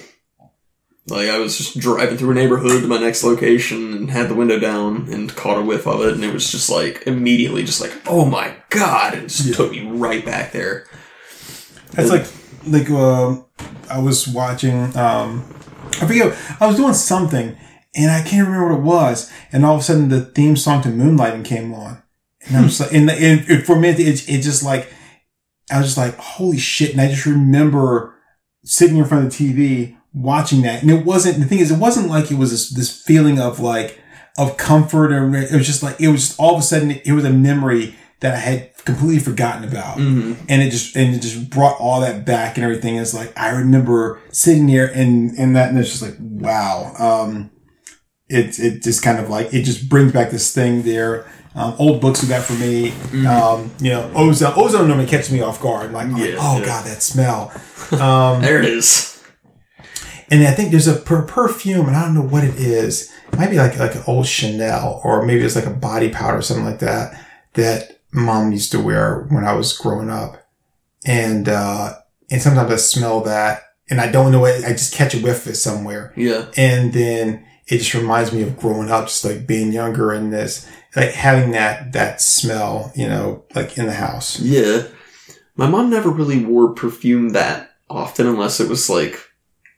[1.09, 4.35] like I was just driving through a neighborhood to my next location and had the
[4.35, 7.81] window down and caught a whiff of it and it was just like immediately just
[7.81, 10.87] like oh my god it just took me right back there.
[11.93, 12.27] That's like
[12.67, 13.47] like um
[13.89, 15.55] I was watching um
[16.01, 17.57] I forget I was doing something
[17.97, 20.83] and I can't remember what it was and all of a sudden the theme song
[20.83, 22.03] to Moonlighting came on
[22.47, 24.93] and I was like and, and, and for me it, it just like
[25.71, 28.15] I was just like holy shit and I just remember
[28.65, 31.79] sitting in front of the TV watching that and it wasn't the thing is it
[31.79, 34.01] wasn't like it was this, this feeling of like
[34.39, 37.13] of comfort or it was just like it was just all of a sudden it
[37.13, 40.45] was a memory that I had completely forgotten about Mm-hmm.
[40.49, 42.97] and it just and it just brought all that back and everything.
[42.97, 46.95] It's like I remember sitting there and and that and it's just like wow.
[46.99, 47.51] Um,
[48.29, 51.27] it it just kind of like it just brings back this thing there.
[51.55, 52.91] Um, old books do that for me.
[53.27, 55.93] Um, you know, ozone ozone normally catches me off guard.
[55.93, 56.65] Like, I'm like, oh yeah.
[56.67, 57.53] god, that smell.
[57.93, 59.23] Um, There it is.
[60.31, 63.13] and I think there's a per- perfume, and I don't know what it is.
[63.33, 66.39] It might be like like an old Chanel, or maybe it's like a body powder
[66.39, 67.19] or something like that
[67.55, 70.43] that mom used to wear when I was growing up.
[71.07, 71.95] And uh,
[72.31, 74.65] and sometimes I smell that, and I don't know it.
[74.65, 76.47] I just catch a whiff of it somewhere, Yeah.
[76.57, 80.71] and then it just reminds me of growing up, just like being younger and this,
[80.95, 84.39] like having that that smell, you know, like in the house.
[84.41, 84.87] Yeah.
[85.57, 89.21] My mom never really wore perfume that often unless it was like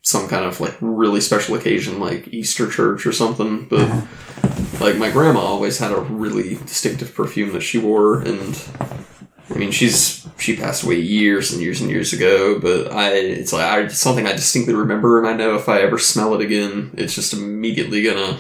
[0.03, 3.66] some kind of like really special occasion like Easter church or something.
[3.68, 4.84] But mm-hmm.
[4.84, 8.62] like my grandma always had a really distinctive perfume that she wore and
[9.49, 13.53] I mean she's she passed away years and years and years ago, but I it's
[13.53, 16.41] like I it's something I distinctly remember and I know if I ever smell it
[16.41, 18.39] again, it's just immediately gonna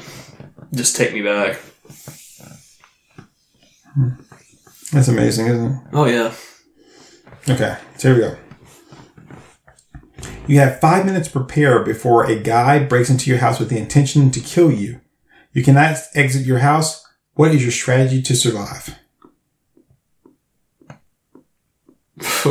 [0.74, 1.60] just take me back.
[4.92, 5.78] That's amazing, isn't it?
[5.92, 6.32] Oh yeah.
[7.48, 8.36] Okay, so here we go.
[10.46, 13.78] You have five minutes to prepare before a guy breaks into your house with the
[13.78, 15.00] intention to kill you.
[15.52, 17.04] You cannot exit your house.
[17.34, 18.98] What is your strategy to survive?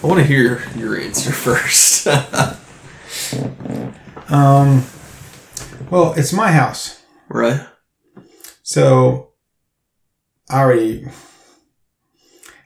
[0.00, 2.06] I want to hear your answer first.
[4.30, 4.84] Um,
[5.90, 7.66] well, it's my house, right?
[8.62, 9.32] so
[10.50, 11.06] I already.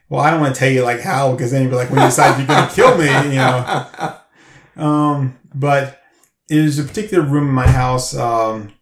[0.09, 2.01] Well, I don't want to tell you like how because then you'd be like, when
[2.01, 4.17] you decide you're going to kill me, you know.
[4.75, 6.01] Um, but
[6.47, 8.73] there's a particular room in my house um,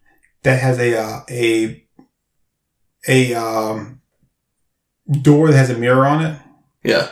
[0.42, 1.86] that has a uh, a
[3.06, 4.00] a um,
[5.10, 6.38] door that has a mirror on it,
[6.84, 7.10] Yeah.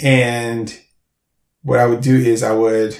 [0.00, 0.78] and
[1.62, 2.96] what I would do is I would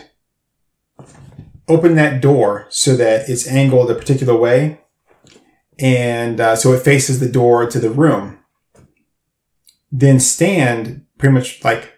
[1.69, 4.81] open that door so that it's angled a particular way,
[5.79, 8.39] and uh, so it faces the door to the room.
[9.91, 11.93] Then stand pretty much like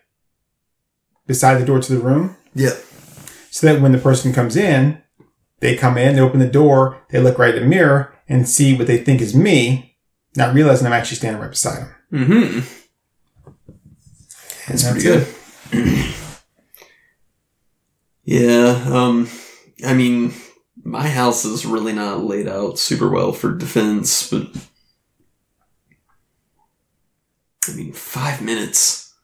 [1.26, 2.74] beside the door to the room Yeah.
[3.51, 5.01] so that when the person comes in,
[5.61, 8.76] they come in, they open the door, they look right at the mirror and see
[8.76, 9.89] what they think is me,
[10.37, 11.95] not realizing I'm actually standing right beside him.
[12.12, 12.59] Mm-hmm.
[14.70, 15.26] And That's pretty good.
[18.24, 18.85] yeah.
[18.89, 19.28] Um.
[19.85, 20.35] I mean,
[20.85, 24.49] my house is really not laid out super well for defense, but
[27.68, 29.14] I mean, five minutes.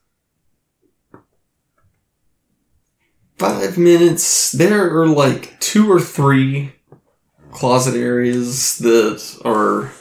[3.37, 4.51] Five minutes.
[4.51, 6.73] There are like two or three
[7.51, 9.91] closet areas that are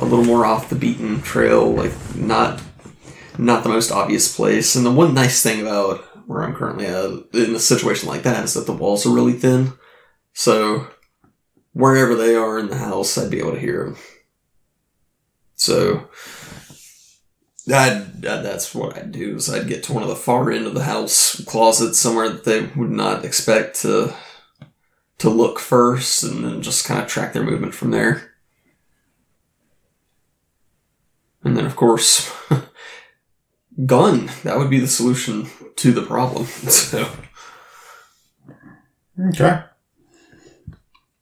[0.00, 2.62] a little more off the beaten trail, like not
[3.38, 4.74] not the most obvious place.
[4.74, 8.44] And the one nice thing about where I'm currently at in a situation like that
[8.44, 9.72] is that the walls are really thin.
[10.32, 10.88] So
[11.72, 13.96] wherever they are in the house, I'd be able to hear them.
[15.54, 16.08] So
[17.66, 20.74] that that's what I'd do is I'd get to one of the far end of
[20.74, 24.14] the house closets somewhere that they would not expect to
[25.18, 28.35] to look first and then just kind of track their movement from there.
[31.46, 32.32] And then of course
[33.86, 34.30] gun.
[34.44, 36.46] That would be the solution to the problem.
[36.68, 37.08] So
[39.28, 39.62] Okay.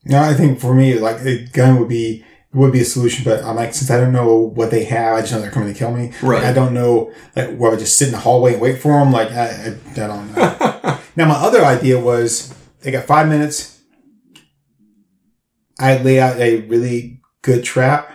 [0.07, 3.43] No, I think for me, like a gun would be would be a solution, but
[3.45, 5.79] I'm like, since I don't know what they have, I just know they're coming to
[5.79, 6.13] kill me.
[6.23, 6.45] Right.
[6.45, 9.11] I don't know, like, where I just sit in the hallway and wait for them.
[9.11, 10.99] Like, I, I, I don't know.
[11.17, 13.81] now, my other idea was they got five minutes.
[15.81, 18.09] I'd lay out a really good trap,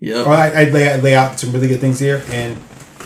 [0.00, 0.22] yeah.
[0.24, 2.56] or I, I'd lay out, lay out some really good things here, and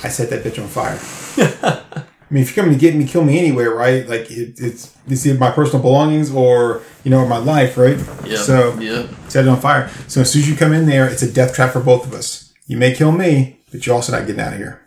[0.03, 0.99] I set that bitch on fire.
[2.32, 4.09] I mean, if you're coming to get me, kill me anyway, right?
[4.09, 7.99] Like it, it's it's either my personal belongings or you know my life, right?
[8.24, 8.38] Yeah.
[8.38, 9.07] So yeah.
[9.28, 9.90] set it on fire.
[10.09, 12.14] So as soon as you come in there, it's a death trap for both of
[12.14, 12.53] us.
[12.66, 14.80] You may kill me, but you're also not getting out of here.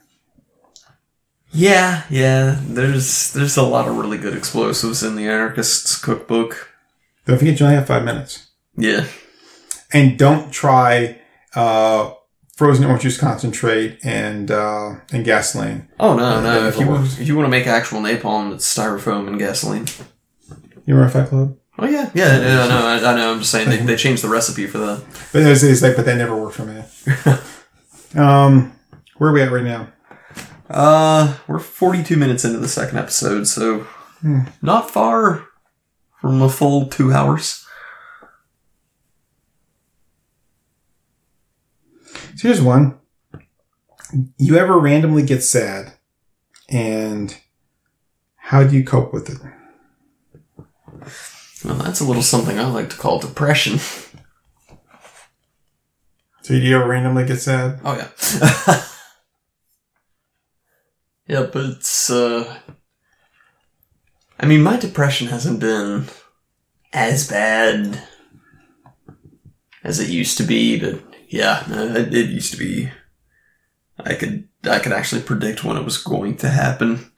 [1.51, 2.59] Yeah, yeah.
[2.67, 6.69] There's there's a lot of really good explosives in the anarchists cookbook.
[7.25, 9.05] Don't forget you only have five minutes, Yeah.
[9.93, 11.21] and don't try
[11.55, 12.13] uh,
[12.55, 15.87] frozen orange juice concentrate and uh, and gasoline.
[15.99, 16.67] Oh no, no.
[16.67, 19.85] If you want, if you want to make actual napalm, it's styrofoam and gasoline.
[20.85, 21.57] You remember Fight Club?
[21.77, 22.39] Oh yeah, yeah.
[22.39, 22.85] yeah I know.
[23.07, 23.31] I, I know.
[23.33, 25.03] I'm just saying they, they changed the recipe for that.
[25.33, 26.83] But it's, it's like, but that never worked for me.
[28.21, 28.73] um,
[29.17, 29.89] where are we at right now?
[30.69, 33.85] Uh, we're 42 minutes into the second episode, so
[34.21, 34.41] Hmm.
[34.61, 35.45] not far
[36.21, 37.64] from a full two hours.
[42.35, 42.99] So here's one.
[44.37, 45.93] You ever randomly get sad,
[46.69, 47.35] and
[48.35, 49.37] how do you cope with it?
[51.63, 53.79] Well, that's a little something I like to call depression.
[56.41, 57.79] So do you ever randomly get sad?
[57.83, 58.09] Oh yeah.
[61.27, 62.59] yeah, but it's uh
[64.39, 66.05] I mean my depression hasn't been
[66.93, 68.03] as bad
[69.83, 72.89] as it used to be, but yeah, it, it used to be
[73.99, 77.11] I could I could actually predict when it was going to happen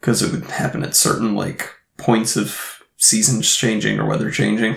[0.00, 4.76] cuz it would happen at certain like points of seasons changing or weather changing.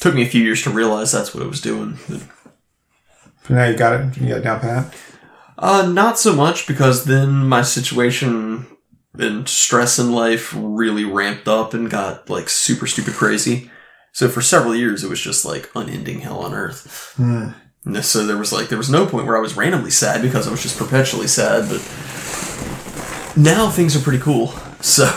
[0.00, 1.98] Took me a few years to realize that's what it was doing.
[2.08, 4.16] But now you got it.
[4.18, 4.94] You got it down pat.
[5.56, 8.66] Uh, not so much because then my situation
[9.14, 13.70] and stress in life really ramped up and got like super stupid crazy.
[14.12, 17.14] So for several years, it was just like unending hell on earth.
[17.18, 20.46] And So there was like there was no point where I was randomly sad because
[20.46, 21.68] I was just perpetually sad.
[21.68, 21.80] But
[23.36, 24.48] now things are pretty cool.
[24.80, 25.10] So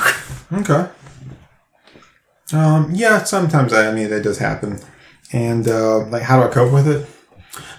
[0.54, 0.88] Okay.
[2.54, 4.80] Um, yeah, sometimes I, I mean that does happen,
[5.34, 7.08] and uh, like how do I cope with it?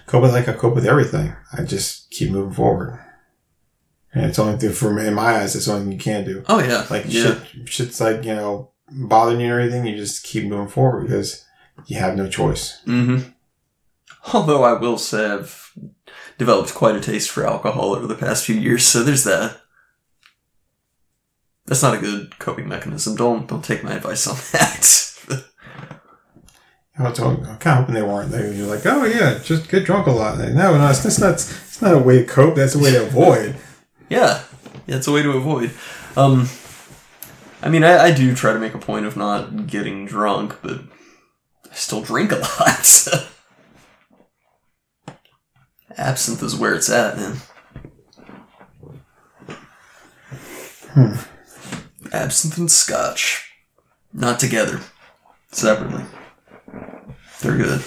[0.07, 1.33] Cope with like I cope with everything.
[1.57, 2.99] I just keep moving forward,
[4.12, 5.55] and it's only thing for me in my eyes.
[5.55, 6.45] It's only thing you can do.
[6.49, 9.87] oh yeah, Like yeah, shit, shit's like you know bothering you or anything.
[9.87, 11.45] You just keep moving forward because
[11.87, 12.80] you have no choice.
[12.87, 13.30] Mm-hmm.
[14.32, 15.72] Although I will say I've
[16.39, 19.61] developed quite a taste for alcohol over the past few years, so there's that.
[21.66, 23.16] That's not a good coping mechanism.
[23.16, 25.03] Don't don't take my advice on that.
[26.99, 28.30] I was kind of hoping they weren't.
[28.30, 30.39] They you're like, oh yeah, just get drunk a lot.
[30.39, 31.34] Like, no, no, it's, it's not.
[31.34, 32.55] It's not a way to cope.
[32.55, 33.57] That's a way to avoid.
[34.09, 34.43] yeah,
[34.87, 35.72] yeah, it's a way to avoid.
[36.16, 36.49] Um,
[37.67, 40.83] I mean, I, I do try to make a point of not getting drunk, but
[41.69, 42.85] I still drink a lot.
[42.85, 43.27] so.
[45.99, 47.37] Absinthe is where it's at, man.
[50.93, 51.14] Hmm.
[52.12, 53.51] Absinthe and scotch.
[54.12, 54.81] Not together.
[55.51, 56.05] Separately.
[57.41, 57.83] They're good.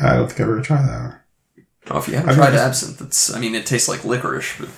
[0.00, 1.20] I don't think I've ever tried that.
[1.90, 4.56] Oh, if you haven't I've tried never- absinthe, it's, I mean, it tastes like licorice,
[4.58, 4.68] but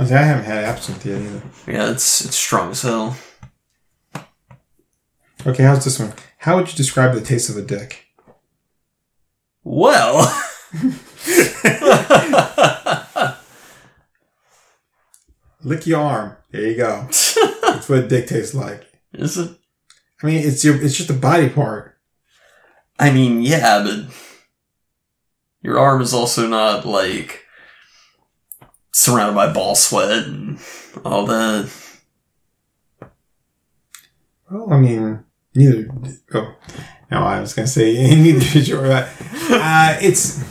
[0.00, 1.42] I, was I haven't had absinthe yet either.
[1.66, 3.18] yeah, it's, it's strong as hell.
[5.46, 6.14] Okay, how's this one?
[6.38, 8.06] How would you describe the taste of a dick?
[9.62, 10.22] Well.
[15.62, 16.38] Lick your arm.
[16.50, 17.02] There you go.
[17.60, 18.86] That's what a dick tastes like.
[19.12, 19.50] Is it?
[20.22, 21.98] I mean, it's your, it's just a body part.
[22.98, 24.06] I mean, yeah, but
[25.60, 27.44] your arm is also not like
[28.92, 30.58] surrounded by ball sweat and
[31.04, 31.70] all that.
[34.50, 35.24] Well, I mean,
[35.54, 35.88] neither.
[36.34, 36.54] Oh,
[37.10, 38.76] no, I was gonna say neither did you.
[38.76, 39.08] But,
[39.50, 40.44] uh, it's.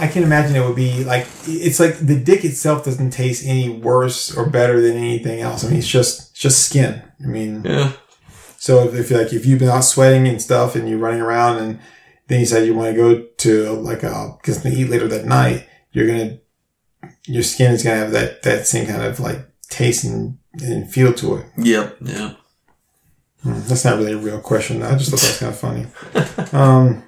[0.00, 3.68] I can imagine it would be like it's like the dick itself doesn't taste any
[3.68, 5.64] worse or better than anything else.
[5.64, 7.02] I mean, it's just it's just skin.
[7.22, 7.92] I mean, Yeah.
[8.58, 11.58] So if, if like if you've been out sweating and stuff and you're running around
[11.58, 11.80] and
[12.28, 15.08] then you said you want to go to like a get something to eat later
[15.08, 16.38] that night, you're gonna
[17.26, 19.40] your skin is gonna have that that same kind of like
[19.70, 21.46] taste and, and feel to it.
[21.58, 21.96] Yep.
[22.02, 22.34] Yeah.
[23.42, 24.82] Hmm, That's not really a real question.
[24.82, 25.86] I just thought that was kind of funny.
[26.58, 27.04] Um,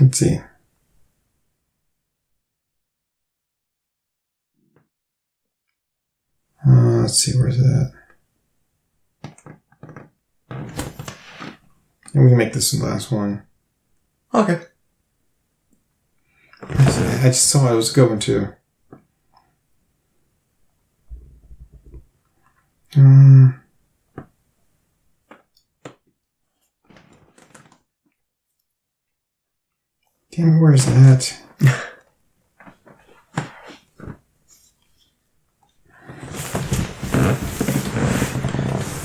[0.00, 0.38] Let's see.
[6.66, 7.92] Uh, let's see, where's that?
[10.50, 13.42] And we can make this the last one.
[14.34, 14.60] Okay.
[16.78, 18.54] I just thought it was going to.
[22.96, 23.60] Um,
[30.32, 31.36] damn, it, where's that?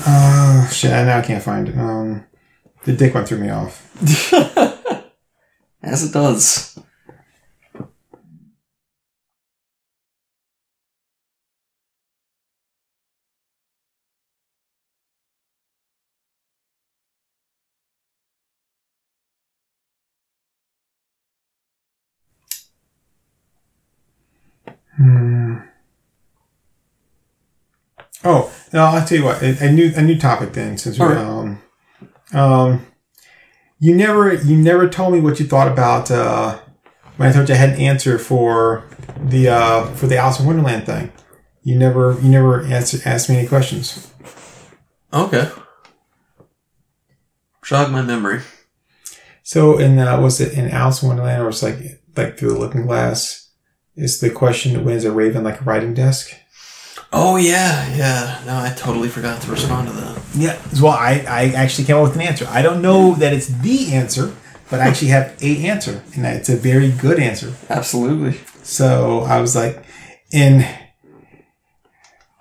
[0.08, 0.92] Oh shit!
[0.92, 1.76] I now I can't find it.
[1.76, 2.24] Um,
[2.84, 3.82] the dick one threw me off.
[5.82, 6.78] As it does.
[24.96, 25.56] Hmm.
[28.24, 29.42] Oh, no, I'll tell you what.
[29.42, 31.18] A, a new a new topic then, since we All right.
[31.18, 31.62] um,
[32.34, 32.86] um,
[33.78, 36.58] you never you never told me what you thought about uh,
[37.16, 38.86] when I told you I had an answer for
[39.18, 41.10] the uh, for the Alice in Wonderland thing.
[41.62, 44.12] You never you never answer, asked me any questions.
[45.10, 45.50] Okay.
[47.64, 48.42] Jog my memory.
[49.42, 52.52] So, in uh, was it in Alice in Wonderland, or was it like like through
[52.52, 53.50] the Looking Glass?
[53.94, 56.34] Is the question when is a raven like a writing desk?
[57.12, 58.42] Oh yeah, yeah.
[58.46, 60.22] No, I totally forgot to respond to that.
[60.34, 62.46] Yeah, well, I, I actually came up with an answer.
[62.50, 64.34] I don't know that it's the answer,
[64.70, 67.54] but I actually have a answer, and it's a very good answer.
[67.70, 68.38] Absolutely.
[68.62, 69.84] So I was like,
[70.32, 70.66] and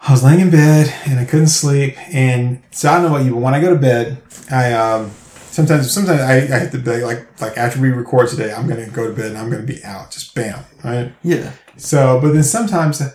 [0.02, 3.26] I was laying in bed and I couldn't sleep, and so I don't know about
[3.26, 5.12] you, but when I go to bed, I um
[5.52, 8.90] sometimes sometimes I, I have to be like like after we record today, I'm gonna
[8.90, 11.14] go to bed and I'm gonna be out, just bam, right?
[11.24, 11.52] Yeah.
[11.78, 13.12] So, but then sometimes I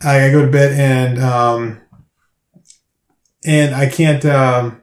[0.00, 1.80] go to bed and um,
[3.44, 4.82] and I can't um,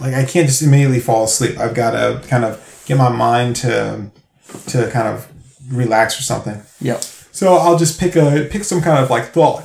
[0.00, 1.58] like I can't just immediately fall asleep.
[1.58, 4.10] I've got to kind of get my mind to
[4.68, 5.28] to kind of
[5.70, 6.62] relax or something.
[6.80, 7.02] Yep.
[7.02, 9.64] So I'll just pick a pick some kind of like thought.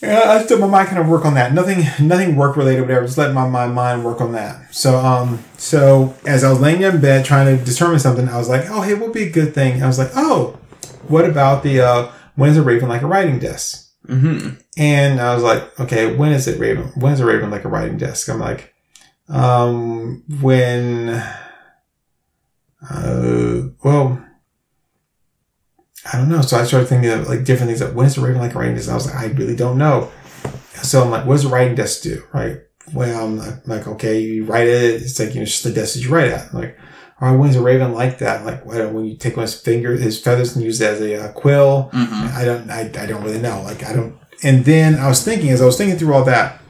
[0.00, 1.52] Yeah, I let my mind kind of work on that.
[1.52, 3.04] Nothing, nothing work related, whatever.
[3.04, 4.72] Just let my, my mind work on that.
[4.72, 8.48] So, um, so as I was laying in bed trying to determine something, I was
[8.48, 9.82] like, oh, hey, what would be a good thing?
[9.82, 10.56] I was like, oh,
[11.08, 13.90] what about the uh, when is a raven like a writing desk?
[14.06, 14.60] Mm-hmm.
[14.76, 16.92] And I was like, okay, when is it raven?
[16.94, 18.28] When is a raven like a writing desk?
[18.28, 18.72] I'm like,
[19.28, 21.08] um, when,
[22.88, 24.24] uh, well,
[26.12, 26.40] I don't know.
[26.42, 27.82] So I started thinking of like different things.
[27.82, 28.88] Like, when is a raven like a writing desk?
[28.88, 30.12] I was like, I really don't know.
[30.74, 32.22] So I'm like, what does a writing desk do?
[32.32, 32.58] Right.
[32.94, 35.02] Well, I'm like, like, okay, you write it.
[35.02, 36.50] It's like, you know, it's just the desk that you write at.
[36.52, 36.78] I'm like,
[37.20, 38.44] when is a raven like that?
[38.44, 41.90] Like, when you take his fingers, his feathers and use it as a uh, quill?
[41.92, 42.36] Mm-hmm.
[42.36, 43.60] I don't, I, I don't really know.
[43.62, 44.16] Like, I don't.
[44.44, 46.62] And then I was thinking, as I was thinking through all that,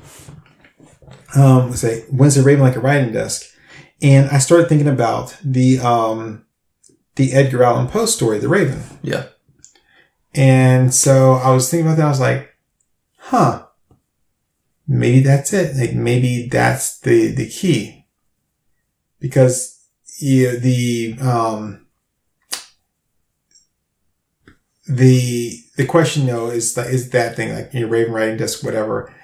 [1.36, 3.46] um, say, when's a raven like a writing desk?
[4.00, 6.46] And I started thinking about the, um,
[7.16, 8.82] the Edgar Allan Poe story, The Raven.
[9.02, 9.26] Yeah.
[10.34, 12.06] And so I was thinking about that.
[12.06, 12.54] I was like,
[13.16, 13.66] huh,
[14.86, 15.76] maybe that's it.
[15.76, 18.06] Like, maybe that's the, the key.
[19.20, 19.77] Because
[20.20, 21.86] yeah, the, um,
[24.88, 29.14] the, the question though is like, is that thing like your Raven writing desk, whatever.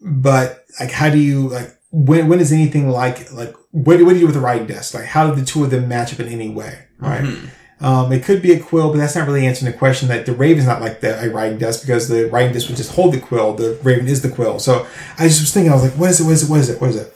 [0.00, 4.14] But like, how do you like, when, when is anything like, like, what, what do
[4.14, 4.94] you do with a writing desk?
[4.94, 6.78] Like, how do the two of them match up in any way?
[6.98, 7.22] Right.
[7.22, 7.50] Mhm.
[7.80, 10.32] Um, it could be a quill, but that's not really answering the question that the
[10.32, 13.20] raven's not like the a writing desk because the writing desk would just hold the
[13.20, 13.52] quill.
[13.54, 14.58] The raven is the quill.
[14.58, 14.86] So
[15.18, 16.24] I just was thinking, I was like, what is it?
[16.24, 16.50] What is it?
[16.50, 16.80] What is it?
[16.80, 17.13] What is it?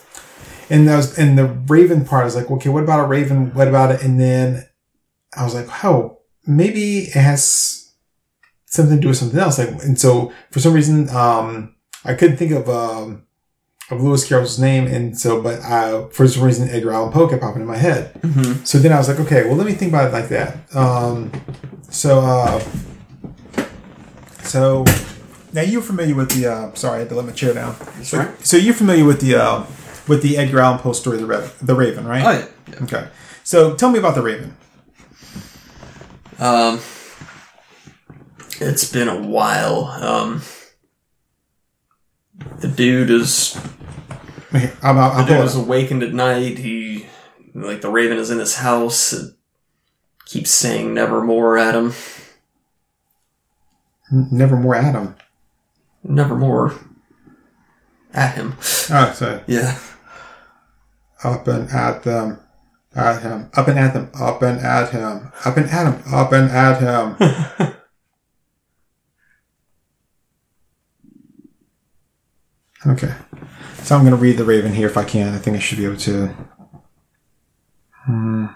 [0.71, 3.55] And that was, and the raven part, I was like, okay, what about a raven?
[3.55, 4.03] What about it?
[4.03, 4.69] And then
[5.37, 7.93] I was like, oh, maybe it has
[8.66, 9.59] something to do with something else.
[9.59, 13.25] Like, and so for some reason, um, I couldn't think of, um,
[13.91, 14.87] of Lewis Carroll's name.
[14.87, 18.12] And so, but, uh, for some reason, Edgar Allan Poe kept popping in my head.
[18.21, 18.64] Mm-hmm.
[18.64, 20.77] So then I was like, okay, well, let me think about it like that.
[20.77, 21.33] Um,
[21.91, 22.62] so, uh,
[24.43, 24.85] so
[25.53, 26.47] now you're familiar with the.
[26.47, 27.75] Uh, sorry, I had to let my chair down.
[28.03, 28.47] So, right.
[28.47, 29.64] so you're familiar with the uh,
[30.09, 32.25] with the Edgar Allan Poe story, the Raven, the Raven, right?
[32.25, 32.49] Oh, yeah.
[32.69, 32.85] yeah.
[32.85, 33.09] Okay.
[33.45, 34.57] So tell me about the Raven.
[36.39, 36.81] Um,
[38.61, 39.85] it's been a while.
[39.87, 40.43] Um,
[42.61, 43.59] the dude is
[44.55, 46.59] Okay, I'm, I'm, the I'm dude is awakened at night.
[46.59, 47.07] He
[47.55, 49.13] like the raven is in his house.
[49.13, 49.35] It
[50.25, 51.93] keeps saying nevermore Adam."
[54.11, 55.17] Nevermore Adam.
[56.03, 56.75] Nevermore
[58.15, 58.55] at him.
[58.91, 59.79] Oh, so Yeah.
[61.25, 62.41] Up and at them.
[62.95, 66.33] at him, up and at them, up and at him, up and at him, up
[66.33, 67.16] and at him.
[72.93, 73.14] okay.
[73.83, 75.35] So I'm going to read the Raven here if I can.
[75.35, 76.35] I think I should be able to.
[78.05, 78.47] Hmm.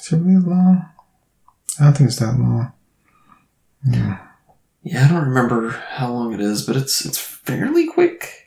[0.00, 0.86] Is it really long?
[1.80, 2.72] I don't think it's that long.
[3.88, 4.18] Yeah.
[4.82, 8.41] Yeah, I don't remember how long it is, but it's it's fairly quick.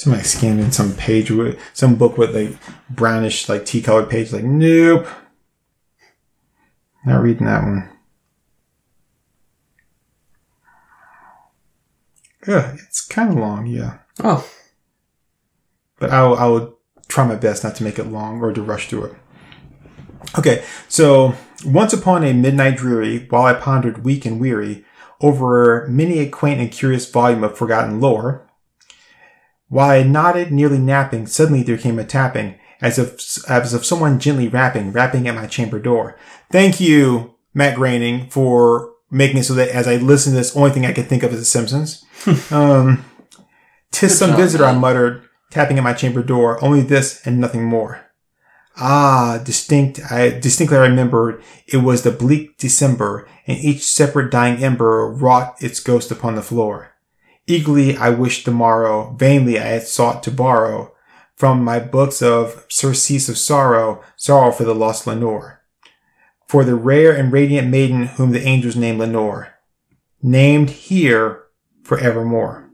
[0.00, 4.32] Somebody scanned in some page with some book with like brownish, like tea colored page.
[4.32, 5.06] Like, nope,
[7.04, 7.90] not reading that one.
[12.48, 13.98] Yeah, it's kind of long, yeah.
[14.24, 14.48] Oh,
[15.98, 16.78] But I will, I will
[17.08, 19.14] try my best not to make it long or to rush through it.
[20.38, 24.82] Okay, so once upon a midnight dreary, while I pondered weak and weary
[25.20, 28.46] over many a quaint and curious volume of forgotten lore,
[29.70, 34.18] while I nodded, nearly napping, suddenly there came a tapping, as if as of someone
[34.18, 36.18] gently rapping, rapping at my chamber door.
[36.50, 40.70] Thank you, Matt Groening, for making it so that as I listen to this, only
[40.70, 42.04] thing I could think of is The Simpsons.
[42.50, 43.04] um,
[43.92, 46.62] tis Good some job, visitor, I muttered, tapping at my chamber door.
[46.62, 48.04] Only this and nothing more.
[48.76, 55.08] Ah, distinct, I distinctly remembered it was the bleak December, and each separate dying ember
[55.08, 56.89] wrought its ghost upon the floor.
[57.50, 60.94] Eagerly I wished the morrow, vainly I had sought to borrow
[61.34, 65.62] from my books of surcease of sorrow, sorrow for the lost Lenore.
[66.46, 69.54] For the rare and radiant maiden whom the angels name Lenore.
[70.22, 71.44] Named here
[71.82, 72.70] forevermore.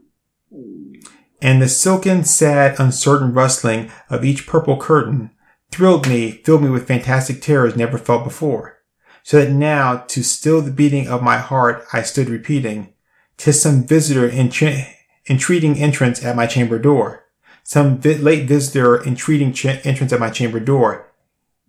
[1.41, 5.31] And the silken, sad, uncertain rustling of each purple curtain
[5.71, 8.77] thrilled me, filled me with fantastic terrors never felt before.
[9.23, 12.93] So that now, to still the beating of my heart, I stood repeating,
[13.37, 14.87] "'Tis some visitor entre-
[15.29, 17.23] entreating entrance at my chamber door.
[17.63, 21.11] Some vi- late visitor entreating ch- entrance at my chamber door.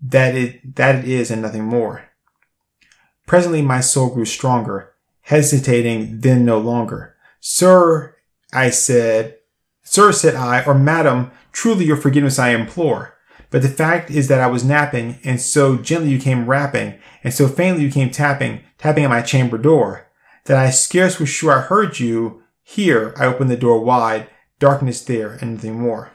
[0.00, 2.08] That it, that it is and nothing more.
[3.26, 7.16] Presently my soul grew stronger, hesitating then no longer.
[7.40, 8.16] Sir,
[8.52, 9.36] I said,
[9.82, 13.14] Sir, said I, or Madam, truly your forgiveness I implore.
[13.50, 17.32] But the fact is that I was napping, and so gently you came rapping, and
[17.32, 20.07] so faintly you came tapping, tapping at my chamber door,
[20.49, 22.42] that I scarce was sure I heard you.
[22.62, 24.28] Here I opened the door wide,
[24.59, 26.11] darkness there, and nothing more.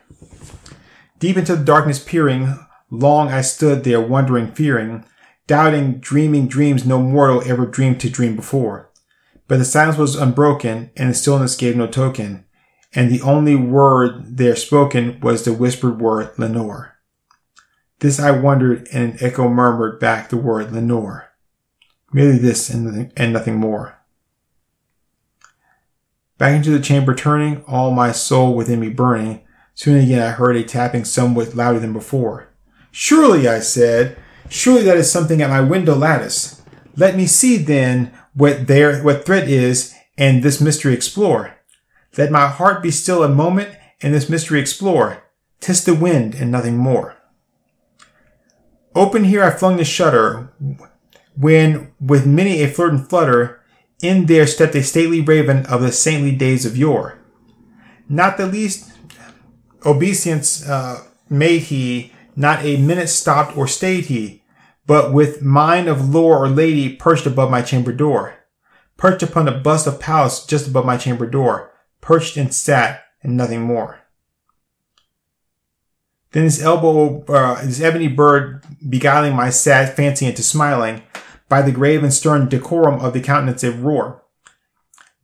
[1.19, 2.57] Deep into the darkness peering,
[2.89, 5.05] long I stood there wondering, fearing,
[5.45, 8.89] doubting, dreaming dreams no mortal ever dreamed to dream before.
[9.47, 12.45] But the silence was unbroken, and the stillness gave no token,
[12.95, 16.97] and the only word there spoken was the whispered word Lenore.
[17.99, 21.29] This I wondered, and an echo murmured back the word Lenore.
[22.11, 23.99] Merely this and nothing, and nothing more.
[26.43, 29.43] Back into the chamber turning, all my soul within me burning,
[29.75, 32.49] soon again I heard a tapping somewhat louder than before.
[32.91, 34.17] Surely, I said,
[34.49, 36.61] surely that is something at my window lattice.
[36.97, 41.55] Let me see then what there, what threat is, and this mystery explore.
[42.17, 45.23] Let my heart be still a moment, and this mystery explore.
[45.61, 47.15] Tis the wind and nothing more.
[48.93, 50.51] Open here I flung the shutter,
[51.37, 53.62] when, with many a flirt and flutter,
[54.03, 57.19] in there stepped a stately raven of the saintly days of yore.
[58.09, 58.91] Not the least
[59.85, 64.43] obeisance uh, made he, not a minute stopped or stayed he,
[64.85, 68.35] but with mind of lore or lady perched above my chamber door,
[68.97, 73.37] perched upon the bust of Pallas just above my chamber door, perched and sat, and
[73.37, 74.01] nothing more.
[76.31, 81.03] Then his elbow, uh, his ebony bird beguiling my sad fancy into smiling,
[81.53, 84.23] by the grave and stern decorum of the countenance it roar.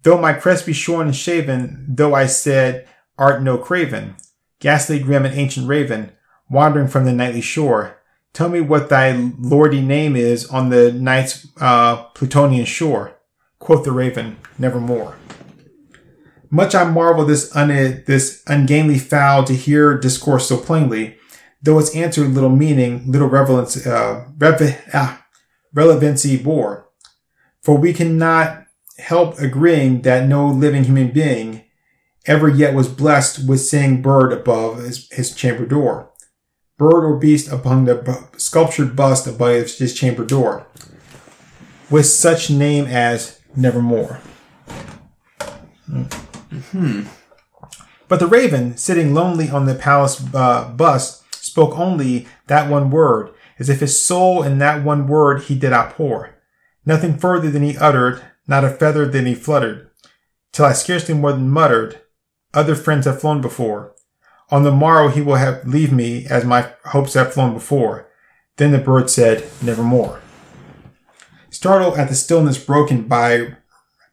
[0.04, 4.16] Though my crest be shorn and shaven, though I said, art no craven,
[4.60, 6.12] ghastly grim and ancient raven,
[6.48, 7.98] wandering from the nightly shore,
[8.32, 13.18] tell me what thy lordy name is on the night's uh, Plutonian shore.
[13.58, 15.16] Quoth the raven, nevermore.
[16.52, 21.18] Much I marvel this un- this ungainly fowl to hear discourse so plainly,
[21.60, 25.26] though its answer little meaning, little relevance, uh, rev- ah,
[25.74, 26.90] relevancy bore.
[27.62, 28.66] For we cannot
[28.98, 31.64] help agreeing that no living human being
[32.26, 36.12] ever yet was blessed with seeing bird above his, his chamber door,
[36.78, 40.68] bird or beast upon the sculptured bust above his chamber door,
[41.90, 44.22] with such name as Nevermore.
[45.88, 47.04] Hmm.
[48.08, 53.32] But the raven, sitting lonely on the palace uh, bust, spoke only that one word,
[53.60, 56.36] as if his soul in that one word he did outpour.
[56.86, 59.90] Nothing further than he uttered, not a feather than he fluttered,
[60.52, 62.02] till I scarcely more than muttered,
[62.54, 63.94] Other friends have flown before.
[64.50, 68.10] On the morrow he will have leave me as my hopes have flown before.
[68.58, 70.22] Then the bird said, Nevermore.
[71.52, 73.56] Startled at the stillness broken by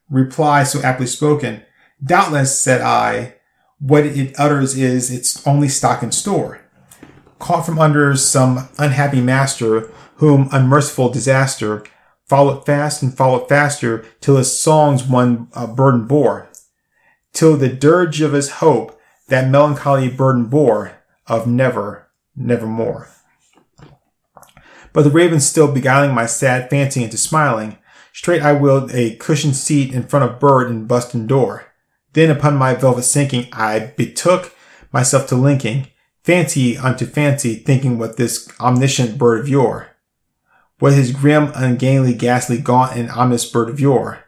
[0.09, 1.63] reply so aptly spoken,
[2.03, 3.35] doubtless, said I,
[3.79, 6.61] what it utters is its only stock in store.
[7.39, 11.83] Caught from under some unhappy master, whom unmerciful disaster
[12.25, 16.49] followed fast and followed faster till his songs one uh, burden bore,
[17.33, 23.09] till the dirge of his hope that melancholy burden bore of never, nevermore.
[24.93, 27.77] But the raven still beguiling my sad fancy into smiling,
[28.13, 31.65] straight I willed a cushioned seat in front of bird and bustin door.
[32.13, 34.55] Then upon my velvet sinking, I betook
[34.91, 35.87] myself to linking,
[36.27, 39.87] fancy unto fancy, thinking what this omniscient bird of yore,
[40.77, 44.25] what his grim, ungainly, ghastly, gaunt, and ominous bird of yore,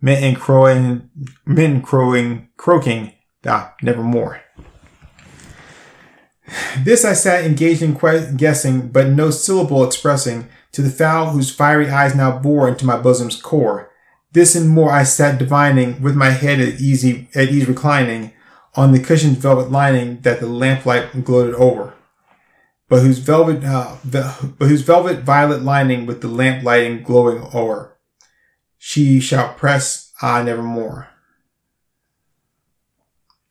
[0.00, 1.08] meant in crowing,
[1.46, 3.12] men crowing, croaking,
[3.46, 4.42] ah, nevermore.
[6.80, 11.54] This I sat engaged in que- guessing, but no syllable expressing, to the fowl whose
[11.54, 13.88] fiery eyes now bore into my bosom's core.
[14.32, 18.32] This and more I sat divining, with my head at easy at ease reclining,
[18.74, 21.94] on the cushioned velvet lining that the lamplight gloated over,
[22.88, 27.96] but whose velvet uh, but whose velvet violet lining with the lamp lighting glowing o'er.
[28.78, 31.08] She shall press ah nevermore.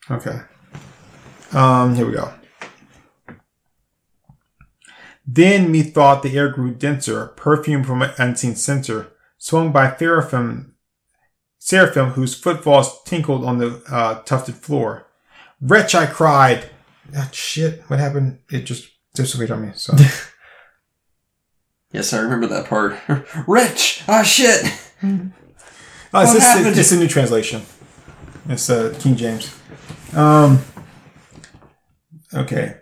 [0.09, 0.39] Okay.
[1.51, 2.33] Um, here we go.
[5.31, 10.73] Then methought the air grew denser, perfume from an unseen censer, swung by seraphim,
[11.59, 15.05] seraphim whose footfalls tinkled on the uh, tufted floor.
[15.61, 16.69] Wretch, I cried.
[17.15, 18.39] Ah, shit, what happened?
[18.51, 19.71] It just disappeared on me.
[19.75, 19.93] So
[21.91, 22.97] Yes, I remember that part.
[23.47, 24.03] Wretch!
[24.07, 24.63] Ah, shit!
[24.63, 24.69] oh,
[25.03, 25.31] it's,
[26.11, 26.77] What it's, happened?
[26.77, 27.63] it's a new translation.
[28.47, 29.55] It's uh, King James.
[30.13, 30.59] Um.
[32.33, 32.75] Okay.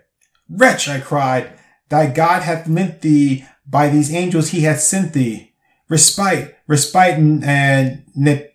[0.50, 1.58] Wretch, I cried,
[1.88, 5.52] thy God hath meant thee, by these angels he hath sent thee.
[5.88, 8.54] Respite, respite, and, and nip,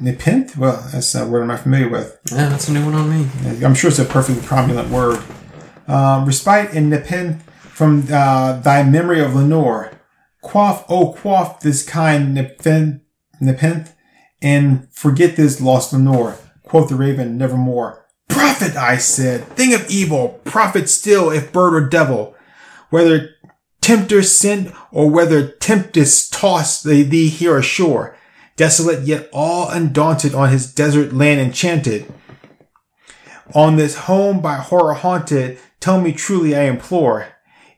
[0.00, 0.56] nepenthe?
[0.56, 2.18] Well, that's a word I'm not familiar with.
[2.30, 3.64] Yeah, that's a new one on me.
[3.64, 5.22] I'm sure it's a perfectly cromulent word.
[5.88, 9.92] Um, respite and nepenthe from uh, thy memory of Lenore.
[10.42, 13.02] Quaff, oh, quaff this kind nepenthe,
[13.40, 13.94] nepenthe,
[14.40, 16.38] and forget this lost Lenore.
[16.62, 18.06] Quoth the raven, nevermore.
[18.28, 22.36] Prophet, I said, thing of evil, prophet still, if bird or devil.
[22.90, 23.30] Whether
[23.80, 28.16] tempter sent or whether tempest tossed thee thee here ashore,
[28.60, 32.04] desolate yet all undaunted on his desert land enchanted.
[33.54, 37.26] On this home by horror haunted, tell me truly I implore,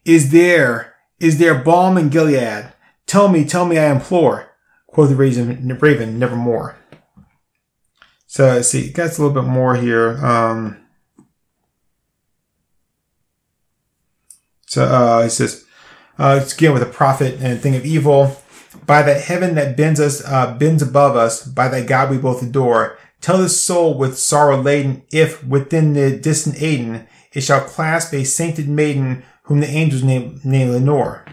[0.04, 2.72] is there, is there balm in Gilead?
[3.06, 4.50] Tell me, tell me I implore,
[4.88, 6.76] quoth the raven, raven nevermore.
[8.26, 10.18] So let's see, it gets a little bit more here.
[10.26, 10.78] Um,
[14.66, 15.64] so uh, it says,
[16.18, 18.36] uh, it's again with a prophet and thing of evil.
[18.86, 22.42] By that heaven that bends us, uh, bends above us, by that God we both
[22.42, 28.12] adore, tell this soul with sorrow laden, if within the distant Aidenn it shall clasp
[28.12, 31.24] a sainted maiden whom the angels name, name Lenore.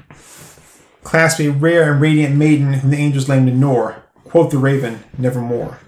[1.04, 4.04] Clasp a rare and radiant maiden whom the angels name Lenore.
[4.26, 5.80] Quoth the raven, nevermore.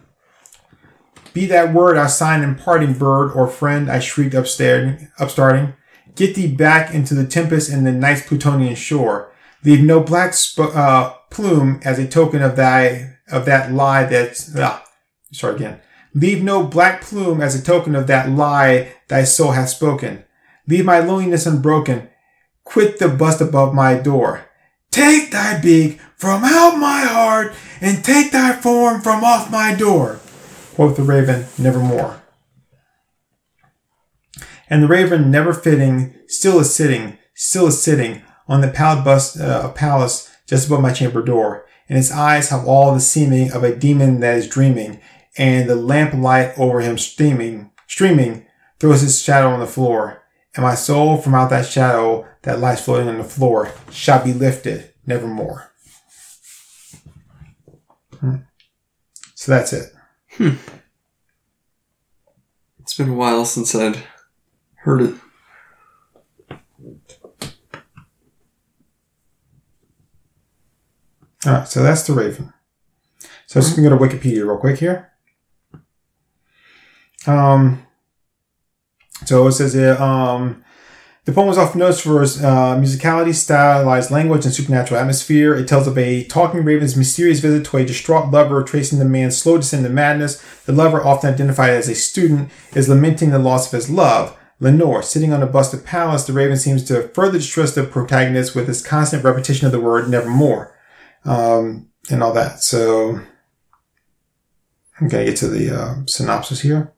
[1.34, 5.74] Be that word our sign in parting, bird or friend, I shrieked upstarting, upstarting.
[6.16, 9.31] Get thee back into the tempest and the night's Plutonian shore.
[9.64, 14.56] Leave no black sp- uh, plume as a token of thy of that lie that's
[14.58, 14.84] ah,
[15.32, 15.80] sorry again.
[16.14, 20.24] Leave no black plume as a token of that lie thy soul hath spoken.
[20.68, 22.10] Leave my loneliness unbroken.
[22.64, 24.46] Quit the bust above my door.
[24.92, 30.20] Take thy beak from out my heart and take thy form from off my door.
[30.76, 32.22] Quoth the raven, nevermore.
[34.70, 39.40] And the raven, never fitting, still is sitting, still is sitting on the pallid bust
[39.40, 41.66] uh, of Pallas just above my chamber door.
[41.88, 45.02] And his eyes have all the seeming of a demon that is dreaming,
[45.38, 48.46] and the lamplight over him streaming, streaming,
[48.80, 50.24] throws his shadow on the floor.
[50.56, 54.34] And my soul from out that shadow that lies floating on the floor shall be
[54.34, 55.72] lifted nevermore.
[58.20, 58.36] Hmm.
[59.36, 59.92] So that's it.
[62.80, 64.04] It's been a while since I'd
[64.76, 65.16] heard it.
[71.46, 72.54] All right, so that's the Raven.
[73.48, 75.12] So I'm just gonna go to Wikipedia real quick here.
[77.28, 77.86] Um,
[79.26, 80.64] so it says um,
[81.26, 85.56] The poem was often noticed for its uh, musicality, stylized language, and supernatural atmosphere.
[85.56, 89.38] It tells of a talking raven's mysterious visit to a distraught lover, tracing the man's
[89.38, 90.42] slow descent into madness.
[90.66, 94.38] The lover, often identified as a student, is lamenting the loss of his love.
[94.60, 98.68] Lenore, sitting on a busted Pallas, the raven seems to further distress the protagonist with
[98.68, 100.71] his constant repetition of the word nevermore,
[101.26, 102.64] um, and all that.
[102.64, 103.20] So,
[105.00, 106.94] I'm gonna get to the uh, synopsis here.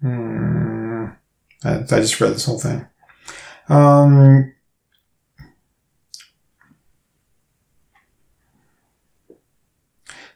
[0.00, 1.06] Hmm.
[1.64, 2.86] I, I just read this whole thing.
[3.68, 4.52] Um,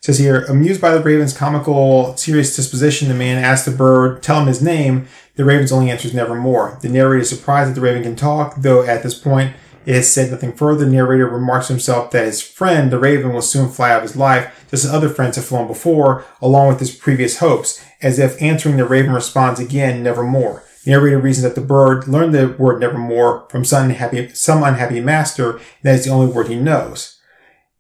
[0.00, 4.40] says here, amused by the raven's comical, serious disposition, the man asks the bird, tell
[4.40, 5.06] him his name.
[5.36, 6.78] The raven's only answer is nevermore.
[6.80, 9.54] The narrator is surprised that the raven can talk, though at this point
[9.88, 10.84] it said nothing further.
[10.84, 14.02] The narrator remarks to himself that his friend, the raven, will soon fly out of
[14.02, 18.18] his life, just as other friends have flown before, along with his previous hopes, as
[18.18, 20.62] if answering the raven responds again, nevermore.
[20.84, 25.00] The narrator reasons that the bird learned the word nevermore from some unhappy, some unhappy
[25.00, 27.17] master, and that is the only word he knows.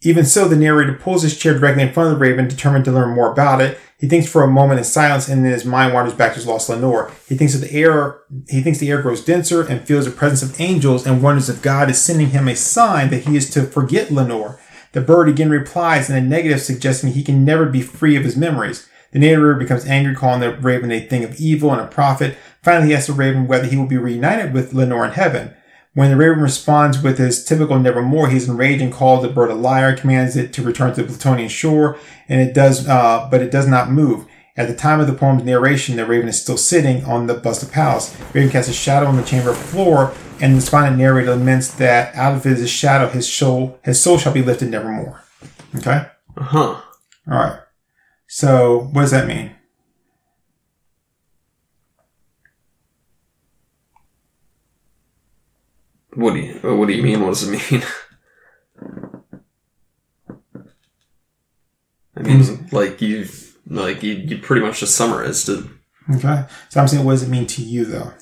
[0.02, 2.92] Even so, the narrator pulls his chair directly in front of the raven, determined to
[2.92, 3.78] learn more about it.
[3.98, 6.46] He thinks for a moment in silence, and then his mind wanders back to his
[6.46, 7.10] lost Lenore.
[7.28, 10.42] He thinks that the air, he thinks the air grows denser and feels the presence
[10.42, 13.64] of angels, and wonders if God is sending him a sign that he is to
[13.64, 14.60] forget Lenore.
[14.92, 18.36] The bird again replies in a negative, suggesting he can never be free of his
[18.36, 18.88] memories.
[19.10, 22.36] The narrator becomes angry, calling the raven a thing of evil and a prophet.
[22.62, 25.54] Finally, he asks the raven whether he will be reunited with Lenore in heaven.
[25.98, 29.54] When the raven responds with his typical nevermore, he's enraged and calls the bird a
[29.54, 33.50] liar, commands it to return to the Plutonian shore, and it does, uh, but it
[33.50, 34.24] does not move.
[34.56, 37.64] At the time of the poem's narration, the raven is still sitting on the bust
[37.64, 41.74] of The raven casts a shadow on the chamber floor, and the despondent narrator laments
[41.74, 45.24] that out of his shadow, his soul, his soul shall be lifted nevermore.
[45.78, 46.06] Okay?
[46.36, 46.80] Uh Huh.
[47.28, 47.58] All right.
[48.28, 49.56] So, what does that mean?
[56.18, 57.20] What do you What do you mean?
[57.20, 57.84] What does it mean?
[62.16, 63.28] I mean, like you,
[63.68, 65.64] like you, you pretty much just summarized it.
[66.16, 66.44] Okay.
[66.70, 68.12] So I'm saying, what does it mean to you, though?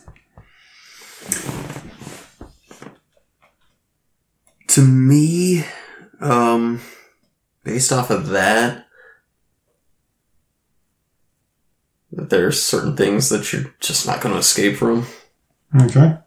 [4.68, 5.64] To me,
[6.20, 6.82] um,
[7.64, 8.88] based off of that,
[12.12, 15.06] that there's certain things that you're just not going to escape from.
[15.80, 16.18] Okay.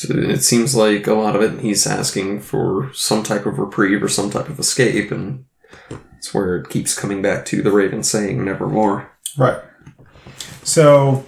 [0.00, 4.02] So it seems like a lot of it he's asking for some type of reprieve
[4.02, 5.44] or some type of escape, and
[6.16, 9.12] it's where it keeps coming back to the Raven saying nevermore.
[9.36, 9.60] Right.
[10.62, 11.26] So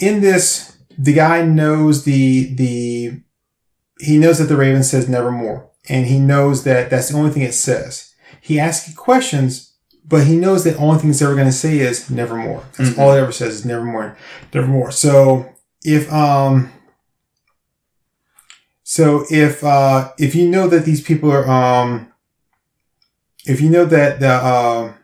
[0.00, 3.22] in this, the guy knows the the
[4.00, 7.42] he knows that the Raven says nevermore, and he knows that that's the only thing
[7.42, 8.12] it says.
[8.40, 11.78] He asks questions, but he knows that the only thing it's ever going to say
[11.78, 12.64] is nevermore.
[12.76, 13.00] That's mm-hmm.
[13.00, 14.16] all it ever says is nevermore,
[14.52, 14.90] nevermore.
[14.90, 16.72] So if um
[18.82, 22.12] so if uh if you know that these people are um
[23.46, 24.94] if you know that the um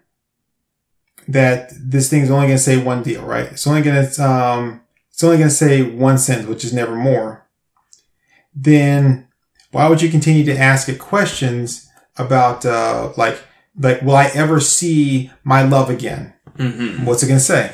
[1.28, 3.46] that this thing is only going to say one deal, right?
[3.46, 6.94] It's only going to um it's only going to say one sentence, which is never
[6.94, 7.46] more,
[8.54, 9.26] Then
[9.70, 13.38] why would you continue to ask it questions about uh like
[13.78, 16.34] like will I ever see my love again?
[16.56, 17.04] Mm-hmm.
[17.04, 17.72] What's it going to say?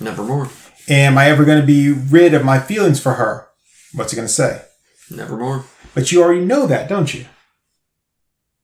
[0.00, 0.48] Nevermore.
[0.88, 3.48] Am I ever going to be rid of my feelings for her?
[3.94, 4.62] What's it going to say?
[5.10, 5.64] Nevermore.
[5.94, 7.26] But you already know that, don't you?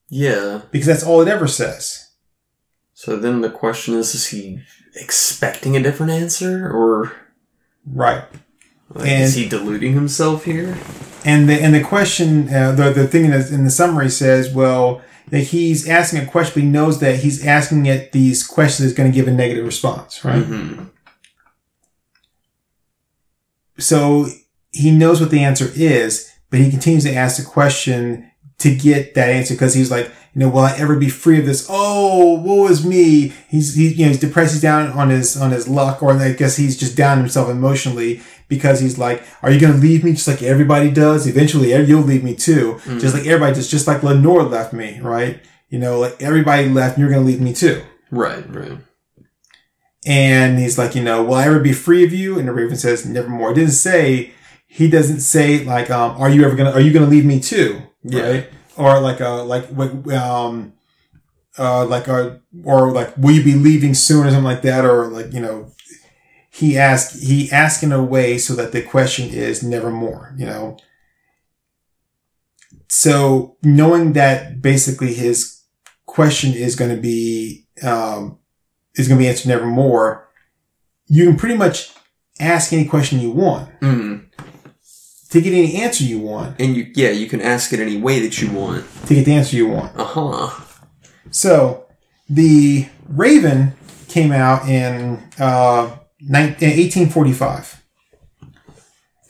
[0.09, 0.63] Yeah.
[0.71, 2.09] Because that's all it ever says.
[2.95, 4.61] So then the question is: Is he
[4.97, 7.13] expecting a different answer, or
[7.87, 8.25] Right.
[8.93, 10.77] like, And- is he deluding himself here?
[11.25, 14.51] And the and the question, uh, the the thing in the, in the summary says,
[14.53, 18.89] well, that he's asking a question, but he knows that he's asking it these questions
[18.89, 20.43] is going to give a negative response, right?
[20.43, 20.85] Mm-hmm.
[23.81, 24.27] So
[24.73, 29.15] he knows what the answer is, but he continues to ask the question to get
[29.15, 31.67] that answer because he's like, you know, will I ever be free of this?
[31.69, 33.33] Oh, woe is me.
[33.49, 34.53] He's, he, you know, he's depressed.
[34.53, 38.23] He's down on his, on his luck, or I guess he's just down himself emotionally
[38.47, 41.27] because he's like, are you going to leave me just like everybody does?
[41.27, 42.75] Eventually you'll leave me too.
[42.75, 42.99] Mm-hmm.
[42.99, 45.41] Just like everybody does, just like Lenore left me, right?
[45.69, 47.83] You know, like everybody left and you're going to leave me too.
[48.11, 48.45] Right.
[48.55, 48.79] Right.
[50.07, 52.39] And he's like, you know, will I ever be free of you?
[52.39, 53.53] And the Raven says, nevermore.
[53.53, 54.33] It doesn't say,
[54.67, 57.83] he doesn't say like, um, are you ever gonna, are you gonna leave me too?
[58.03, 58.23] Yeah.
[58.23, 58.51] Right?
[58.77, 60.73] Or like, uh, like, what, um,
[61.59, 64.87] uh, like, uh, or like, will you be leaving soon or something like that?
[64.87, 65.73] Or like, you know,
[66.49, 70.79] he asked, he asked in a way so that the question is nevermore, you know?
[72.89, 75.63] So knowing that basically his
[76.07, 78.40] question is going to be, um,
[78.97, 80.29] is going to be answered nevermore.
[81.07, 81.91] You can pretty much
[82.39, 84.27] ask any question you want Mm.
[85.31, 88.21] to get any answer you want And you, yeah, you can ask it any way
[88.21, 88.85] that you want.
[89.07, 89.97] to get the answer you want.
[89.97, 90.63] Uh huh.
[91.31, 91.87] So
[92.29, 93.73] the Raven
[94.09, 97.83] came out in, uh, nine- 1845.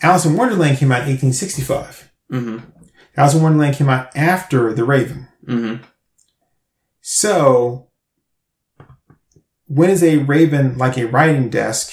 [0.02, 2.11] Alice in Wonderland came out in 1865.
[2.32, 2.58] Mm-hmm.
[3.16, 5.28] Alice in Wonderland came out after the Raven.
[5.46, 5.82] Mm-hmm.
[7.00, 7.89] So,
[9.70, 11.92] when is a Raven like a writing desk?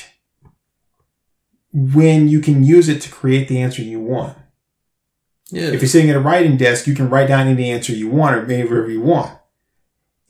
[1.71, 4.35] When you can use it to create the answer you want.
[5.51, 5.67] Yeah.
[5.67, 8.35] If you're sitting at a writing desk, you can write down any answer you want
[8.35, 9.37] or whatever you want.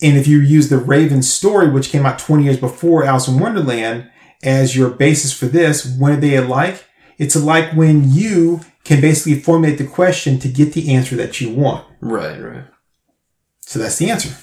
[0.01, 3.39] And if you use the Raven story, which came out 20 years before Alice in
[3.39, 4.11] Wonderland,
[4.43, 6.85] as your basis for this, when are they alike?
[7.17, 11.53] It's alike when you can basically formulate the question to get the answer that you
[11.53, 11.87] want.
[12.01, 12.65] right, right.
[13.61, 14.35] So that's the answer.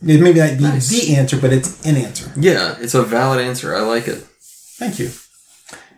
[0.00, 0.88] It may not be Nice.
[0.88, 2.30] the answer, but it's an answer.
[2.36, 3.74] Yeah, it's a valid answer.
[3.74, 4.24] I like it.
[4.78, 5.10] Thank you.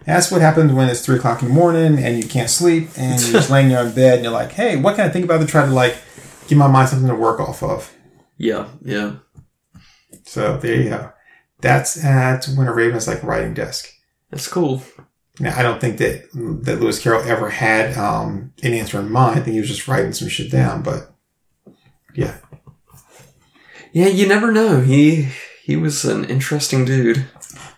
[0.06, 3.20] That's what happens when it's three o'clock in the morning and you can't sleep and
[3.20, 5.40] you're just laying there in bed and you're like, hey, what can I think about
[5.40, 5.96] to try to like
[6.48, 7.92] give my mind something to work off of?
[8.38, 9.16] Yeah, yeah.
[10.24, 11.12] So there you go.
[11.60, 13.92] That's that's when a Raven is like writing desk.
[14.30, 14.82] That's cool.
[15.38, 16.24] Now I don't think that
[16.64, 19.38] that Lewis Carroll ever had um, an answer in mind.
[19.38, 20.82] I think he was just writing some shit down.
[20.82, 21.12] But
[22.14, 22.38] yeah,
[23.92, 24.80] Yeah, you never know.
[24.80, 25.28] He
[25.62, 27.26] he was an interesting dude.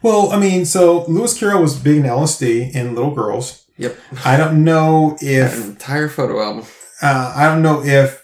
[0.03, 3.67] well, I mean, so Lewis Carroll was big in LSD and little girls.
[3.79, 3.97] Yep.
[4.25, 6.65] I don't know An if entire photo album.
[7.01, 8.23] uh, I don't know if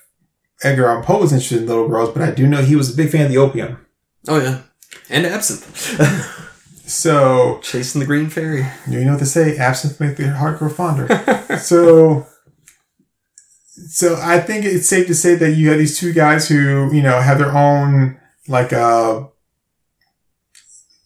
[0.62, 2.96] Edgar Allan Poe was interested in little girls, but I do know he was a
[2.96, 3.78] big fan of the opium.
[4.28, 4.62] Oh yeah.
[5.10, 5.98] And absinthe.
[6.88, 8.66] So Chasing the green fairy.
[8.88, 11.06] you know what they say: absinthe make the heart grow fonder.
[11.60, 12.26] so,
[13.88, 17.02] so I think it's safe to say that you have these two guys who you
[17.02, 18.18] know have their own
[18.48, 19.24] like uh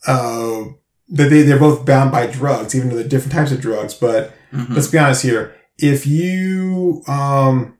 [0.07, 0.64] uh
[1.09, 3.95] that they they're both bound by drugs, even though they're different types of drugs.
[3.95, 4.74] But Mhm.
[4.74, 7.78] let's be honest here: if you um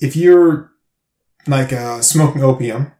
[0.00, 0.70] if you're
[1.46, 2.92] like uh smoking opium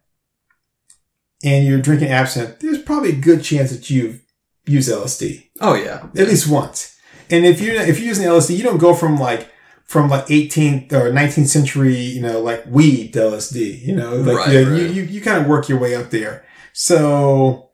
[1.43, 4.21] and you're drinking absinthe, there's probably a good chance that you've
[4.65, 6.07] used LSD Oh yeah.
[6.15, 6.95] at least once.
[7.29, 9.49] And if you're, if you're using LSD, you don't go from like
[9.91, 13.81] from like 18th or 19th century, you know, like weed to LSD.
[13.85, 14.79] You know, like Right, you, right.
[14.79, 16.45] you you you kind of work your way up there.
[16.71, 17.71] So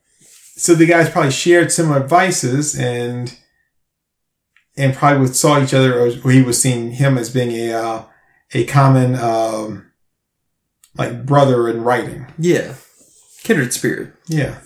[0.56, 3.38] so the guys probably shared similar vices and
[4.76, 7.74] and probably would saw each other or or he was seeing him as being a
[7.74, 8.04] uh,
[8.54, 9.92] a common um
[10.96, 12.26] like brother in writing.
[12.40, 12.74] Yeah.
[13.44, 14.14] Kindred spirit.
[14.28, 14.58] Yeah.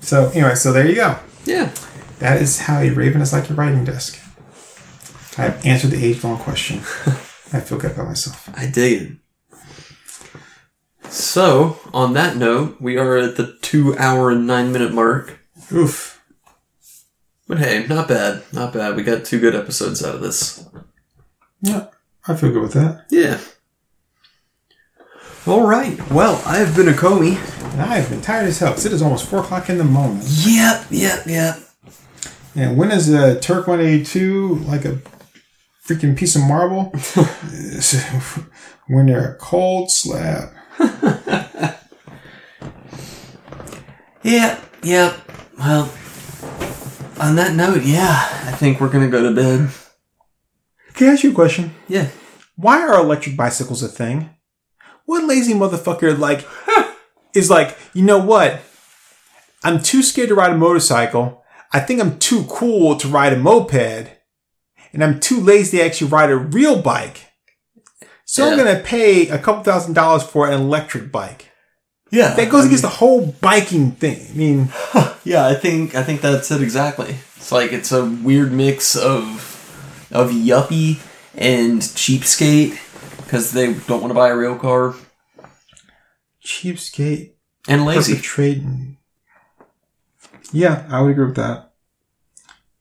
[0.00, 1.18] So anyway, so there you go.
[1.44, 1.72] Yeah.
[2.20, 4.18] That is how a raven is like your writing desk.
[5.38, 6.78] I answered the age long question.
[7.52, 8.48] I feel good about myself.
[8.54, 9.12] I dig it.
[11.10, 15.38] So, on that note, we are at the two hour and nine minute mark.
[15.72, 16.22] Oof.
[17.46, 18.42] But hey, not bad.
[18.52, 18.96] Not bad.
[18.96, 20.66] We got two good episodes out of this.
[21.60, 21.86] Yeah,
[22.26, 23.06] I feel good with that.
[23.10, 23.38] Yeah.
[25.46, 25.96] All right.
[26.10, 27.38] Well, I have been a Comey.
[27.72, 29.84] And I have been tired as hell 'cause it is almost four o'clock in the
[29.84, 30.22] morning.
[30.24, 31.58] Yep, yep, yep.
[32.54, 34.98] And when is a Turk 182 like a
[35.86, 36.92] freaking piece of marble?
[38.88, 40.52] when they're a cold slab.
[44.26, 45.30] Yep, yep.
[45.56, 45.84] Well,
[47.20, 49.70] on that note, yeah, I think we're gonna go to bed.
[50.94, 51.72] Can I ask you a question?
[51.86, 52.08] Yeah.
[52.56, 54.30] Why are electric bicycles a thing?
[55.04, 56.44] What lazy motherfucker like
[57.34, 58.62] is like, you know what?
[59.62, 61.44] I'm too scared to ride a motorcycle.
[61.72, 64.10] I think I'm too cool to ride a moped.
[64.96, 67.26] And I'm too lazy to actually ride a real bike.
[68.24, 71.50] So I'm gonna pay a couple thousand dollars for an electric bike.
[72.10, 72.34] Yeah.
[72.34, 74.26] That goes against the whole biking thing.
[74.30, 74.72] I mean,
[75.24, 77.16] Yeah, I think I think that's it exactly.
[77.36, 80.98] It's like it's a weird mix of of yuppie
[81.34, 82.78] and cheapskate
[83.18, 84.94] because they don't want to buy a real car
[86.42, 87.32] cheapskate,
[87.68, 88.16] and lazy.
[88.16, 88.96] trading.
[90.52, 91.72] Yeah, I would agree with that.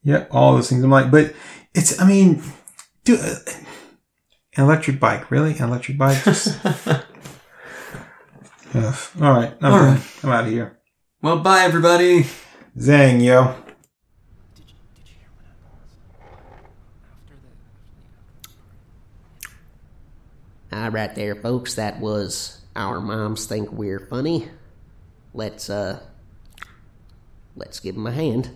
[0.04, 0.84] Yeah, all those things.
[0.84, 1.34] I'm like, but
[1.76, 2.42] it's, I mean,
[3.04, 3.36] dude, uh,
[4.58, 5.56] an electric bike, really?
[5.58, 6.24] An electric bike?
[6.24, 7.04] Just, Ugh.
[9.22, 9.94] All right, I'm, All done.
[9.96, 10.02] right.
[10.24, 10.80] I'm out of here.
[11.22, 12.26] Well, bye everybody.
[12.78, 13.56] Zang, yo.
[20.72, 21.76] All right, there, folks.
[21.76, 24.50] That was our moms think we're funny.
[25.34, 26.00] Let's uh,
[27.56, 28.50] let's give them a hand.